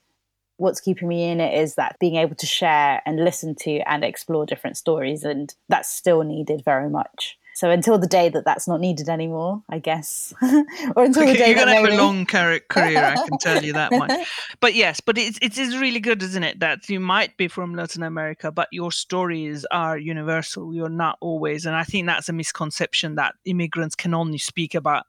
what's 0.56 0.80
keeping 0.80 1.06
me 1.06 1.30
in 1.30 1.40
it 1.40 1.56
is 1.56 1.76
that 1.76 2.00
being 2.00 2.16
able 2.16 2.34
to 2.34 2.46
share 2.46 3.02
and 3.06 3.22
listen 3.24 3.54
to 3.60 3.78
and 3.88 4.02
explore 4.02 4.46
different 4.46 4.76
stories 4.76 5.22
and 5.22 5.54
that's 5.68 5.88
still 5.88 6.24
needed 6.24 6.64
very 6.64 6.90
much 6.90 7.38
so 7.60 7.68
until 7.68 7.98
the 7.98 8.06
day 8.06 8.30
that 8.30 8.46
that's 8.46 8.66
not 8.66 8.80
needed 8.80 9.10
anymore, 9.10 9.62
I 9.68 9.80
guess, 9.80 10.32
or 10.96 11.04
until 11.04 11.26
the 11.26 11.34
day 11.34 11.48
you're 11.48 11.56
going 11.56 11.66
to 11.66 11.74
have 11.74 11.90
a 11.90 12.02
long 12.02 12.24
career, 12.24 12.62
I 12.72 13.16
can 13.16 13.36
tell 13.38 13.62
you 13.62 13.74
that 13.74 13.92
much. 13.92 14.26
But 14.60 14.74
yes, 14.74 15.00
but 15.00 15.18
it's 15.18 15.38
it 15.42 15.58
is 15.58 15.76
really 15.76 16.00
good, 16.00 16.22
isn't 16.22 16.42
it? 16.42 16.60
That 16.60 16.88
you 16.88 17.00
might 17.00 17.36
be 17.36 17.48
from 17.48 17.74
Latin 17.74 18.02
America, 18.02 18.50
but 18.50 18.68
your 18.72 18.90
stories 18.90 19.66
are 19.70 19.98
universal. 19.98 20.74
You're 20.74 20.88
not 20.88 21.18
always, 21.20 21.66
and 21.66 21.76
I 21.76 21.84
think 21.84 22.06
that's 22.06 22.30
a 22.30 22.32
misconception 22.32 23.16
that 23.16 23.34
immigrants 23.44 23.94
can 23.94 24.14
only 24.14 24.38
speak 24.38 24.74
about 24.74 25.04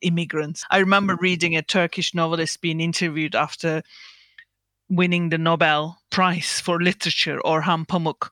immigrants. 0.00 0.64
I 0.70 0.78
remember 0.78 1.16
mm. 1.16 1.22
reading 1.22 1.56
a 1.56 1.62
Turkish 1.62 2.14
novelist 2.14 2.60
being 2.60 2.80
interviewed 2.80 3.34
after 3.34 3.82
winning 4.88 5.30
the 5.30 5.38
Nobel 5.38 5.98
Prize 6.10 6.60
for 6.60 6.80
Literature, 6.80 7.40
Orhan 7.44 7.84
Pamuk, 7.84 8.28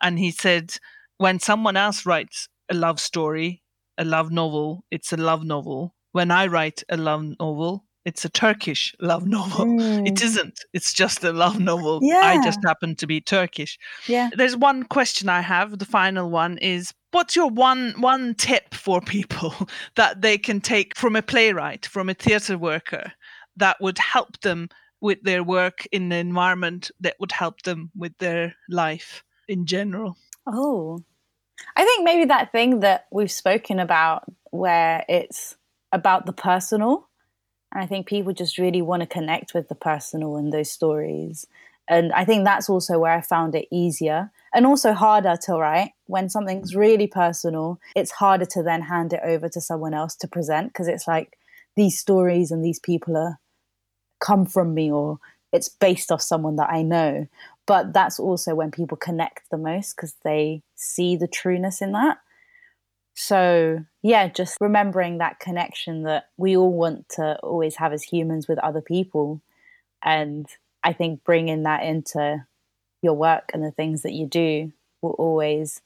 and 0.00 0.18
he 0.18 0.30
said 0.30 0.78
when 1.18 1.40
someone 1.40 1.76
else 1.76 2.06
writes 2.06 2.48
a 2.68 2.74
love 2.74 3.00
story, 3.00 3.62
a 3.98 4.04
love 4.04 4.30
novel, 4.30 4.84
it's 4.90 5.12
a 5.12 5.16
love 5.16 5.44
novel. 5.44 5.94
When 6.12 6.30
I 6.30 6.46
write 6.46 6.82
a 6.88 6.96
love 6.96 7.24
novel, 7.38 7.84
it's 8.06 8.24
a 8.24 8.28
Turkish 8.28 8.94
love 9.00 9.26
novel. 9.36 9.66
Mm. 9.66 10.08
It 10.08 10.22
isn't. 10.22 10.64
It's 10.72 10.92
just 10.92 11.24
a 11.24 11.32
love 11.32 11.58
novel. 11.58 12.00
Yeah. 12.02 12.20
I 12.22 12.42
just 12.42 12.60
happen 12.64 12.94
to 12.96 13.06
be 13.06 13.20
Turkish. 13.20 13.78
Yeah. 14.06 14.30
There's 14.34 14.56
one 14.56 14.84
question 14.84 15.28
I 15.28 15.40
have. 15.40 15.78
The 15.78 15.84
final 15.84 16.30
one 16.30 16.56
is 16.58 16.94
what's 17.10 17.36
your 17.36 17.50
one 17.50 17.94
one 17.98 18.34
tip 18.34 18.74
for 18.74 19.00
people 19.00 19.54
that 19.96 20.22
they 20.22 20.38
can 20.38 20.60
take 20.60 20.96
from 20.96 21.16
a 21.16 21.22
playwright, 21.22 21.86
from 21.86 22.08
a 22.08 22.14
theater 22.14 22.56
worker 22.56 23.12
that 23.56 23.76
would 23.80 23.98
help 23.98 24.40
them 24.40 24.68
with 25.00 25.22
their 25.22 25.42
work 25.42 25.86
in 25.92 26.08
the 26.08 26.16
environment 26.16 26.90
that 27.00 27.16
would 27.20 27.32
help 27.32 27.62
them 27.62 27.90
with 27.96 28.16
their 28.18 28.54
life 28.68 29.24
in 29.48 29.66
general? 29.66 30.16
Oh, 30.46 31.00
I 31.76 31.84
think 31.84 32.04
maybe 32.04 32.24
that 32.24 32.52
thing 32.52 32.80
that 32.80 33.06
we've 33.10 33.30
spoken 33.30 33.78
about 33.78 34.24
where 34.50 35.04
it's 35.08 35.56
about 35.92 36.24
the 36.24 36.32
personal. 36.32 37.08
And 37.72 37.84
I 37.84 37.86
think 37.86 38.06
people 38.06 38.32
just 38.32 38.56
really 38.56 38.80
want 38.80 39.02
to 39.02 39.06
connect 39.06 39.52
with 39.52 39.68
the 39.68 39.74
personal 39.74 40.36
in 40.38 40.50
those 40.50 40.70
stories. 40.70 41.46
And 41.86 42.12
I 42.12 42.24
think 42.24 42.44
that's 42.44 42.68
also 42.68 42.98
where 42.98 43.12
I 43.12 43.20
found 43.20 43.54
it 43.54 43.68
easier 43.70 44.30
and 44.54 44.66
also 44.66 44.92
harder 44.92 45.36
to 45.42 45.52
write. 45.54 45.92
When 46.06 46.28
something's 46.28 46.74
really 46.74 47.06
personal, 47.06 47.78
it's 47.94 48.10
harder 48.10 48.46
to 48.46 48.62
then 48.62 48.82
hand 48.82 49.12
it 49.12 49.20
over 49.22 49.48
to 49.50 49.60
someone 49.60 49.94
else 49.94 50.16
to 50.16 50.28
present 50.28 50.68
because 50.68 50.88
it's 50.88 51.06
like 51.06 51.38
these 51.76 51.98
stories 51.98 52.50
and 52.50 52.64
these 52.64 52.80
people 52.80 53.16
are 53.16 53.38
come 54.18 54.46
from 54.46 54.74
me 54.74 54.90
or 54.90 55.18
it's 55.52 55.68
based 55.68 56.10
off 56.10 56.22
someone 56.22 56.56
that 56.56 56.70
I 56.70 56.82
know 56.82 57.28
but 57.66 57.92
that's 57.92 58.18
also 58.20 58.54
when 58.54 58.70
people 58.70 58.96
connect 58.96 59.50
the 59.50 59.58
most 59.58 59.96
because 59.96 60.14
they 60.24 60.62
see 60.76 61.16
the 61.16 61.28
trueness 61.28 61.82
in 61.82 61.92
that. 61.92 62.18
So 63.14 63.84
yeah 64.02 64.28
just 64.28 64.56
remembering 64.60 65.18
that 65.18 65.40
connection 65.40 66.04
that 66.04 66.28
we 66.36 66.56
all 66.56 66.72
want 66.72 67.08
to 67.10 67.38
always 67.42 67.76
have 67.76 67.92
as 67.92 68.02
humans 68.02 68.46
with 68.48 68.58
other 68.58 68.80
people. 68.80 69.40
And 70.02 70.46
i 70.84 70.92
think 70.92 71.24
bringing 71.24 71.64
that 71.64 71.82
into 71.82 72.44
your 73.02 73.14
work 73.14 73.50
and 73.52 73.64
the 73.64 73.72
things 73.72 74.02
that 74.02 74.12
you 74.12 74.26
do 74.26 74.72
will 75.02 75.12
always 75.12 75.80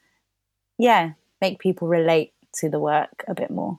yeah 0.78 1.12
make 1.40 1.58
people 1.58 1.88
relate 1.88 2.32
to 2.52 2.68
the 2.68 2.78
work 2.78 3.24
a 3.28 3.34
bit 3.34 3.50
more. 3.50 3.78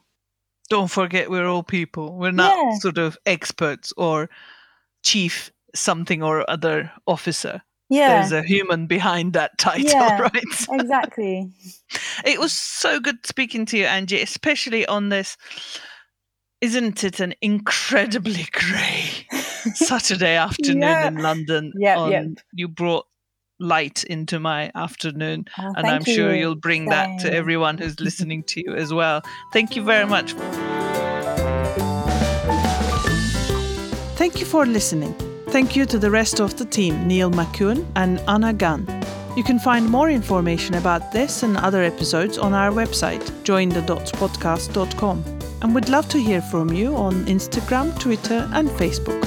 Don't 0.69 0.89
forget 0.89 1.29
we're 1.29 1.47
all 1.47 1.63
people. 1.63 2.15
We're 2.15 2.31
not 2.31 2.55
yeah. 2.55 2.77
sort 2.79 2.97
of 2.97 3.17
experts 3.25 3.91
or 3.97 4.29
chief 5.03 5.51
something 5.75 6.23
or 6.23 6.49
other 6.49 6.91
officer 7.05 7.61
Yeah. 7.91 8.21
there's 8.27 8.31
a 8.31 8.41
human 8.47 8.87
behind 8.87 9.33
that 9.33 9.57
title, 9.59 9.85
Yeah. 9.91 10.19
right? 10.33 10.67
exactly. 10.71 11.51
It 12.25 12.39
was 12.39 12.53
so 12.53 12.99
good 12.99 13.17
speaking 13.25 13.65
to 13.67 13.77
you, 13.77 13.85
Angie, 13.85 14.21
especially 14.21 14.85
on 14.87 15.09
this. 15.09 15.37
Isn't 16.61 17.03
it 17.03 17.19
an 17.19 17.33
incredibly 17.41 18.45
grey 18.51 19.03
Saturday 19.73 20.35
afternoon 20.35 20.81
Yeah. 20.83 21.07
in 21.07 21.15
London? 21.17 21.73
Yep, 21.75 21.97
on- 21.97 22.11
yep. 22.11 22.25
You 22.53 22.67
brought 22.67 23.05
light 23.59 24.03
into 24.05 24.39
my 24.39 24.71
afternoon, 24.73 25.45
Oh, 25.59 25.73
and 25.75 25.85
I'm 25.85 26.01
thank 26.03 26.15
sure 26.17 26.33
you. 26.33 26.39
you'll 26.39 26.55
bring 26.55 26.85
that 26.85 27.19
to 27.21 27.31
everyone 27.33 27.77
who's 27.77 27.99
listening 27.99 28.43
to 28.45 28.61
you 28.65 28.73
as 28.75 28.91
well. 28.93 29.21
Thank 29.53 29.75
you 29.75 29.83
very 29.83 30.05
much. 30.05 30.33
Thank 34.17 34.39
you 34.39 34.45
for 34.45 34.65
listening. 34.65 35.15
Thank 35.51 35.75
you 35.75 35.85
to 35.87 35.99
the 35.99 36.09
rest 36.09 36.39
of 36.39 36.57
the 36.57 36.63
team, 36.63 37.05
Neil 37.05 37.29
McCune 37.29 37.85
and 37.97 38.21
Anna 38.25 38.53
Gunn. 38.53 38.87
You 39.35 39.43
can 39.43 39.59
find 39.59 39.85
more 39.89 40.09
information 40.09 40.75
about 40.75 41.11
this 41.11 41.43
and 41.43 41.57
other 41.57 41.83
episodes 41.83 42.37
on 42.37 42.53
our 42.53 42.71
website, 42.71 43.21
jointhedotspodcast.com. 43.43 45.23
And 45.61 45.75
we'd 45.75 45.89
love 45.89 46.07
to 46.07 46.19
hear 46.19 46.41
from 46.41 46.71
you 46.71 46.95
on 46.95 47.25
Instagram, 47.25 47.99
Twitter, 47.99 48.49
and 48.53 48.69
Facebook. 48.69 49.21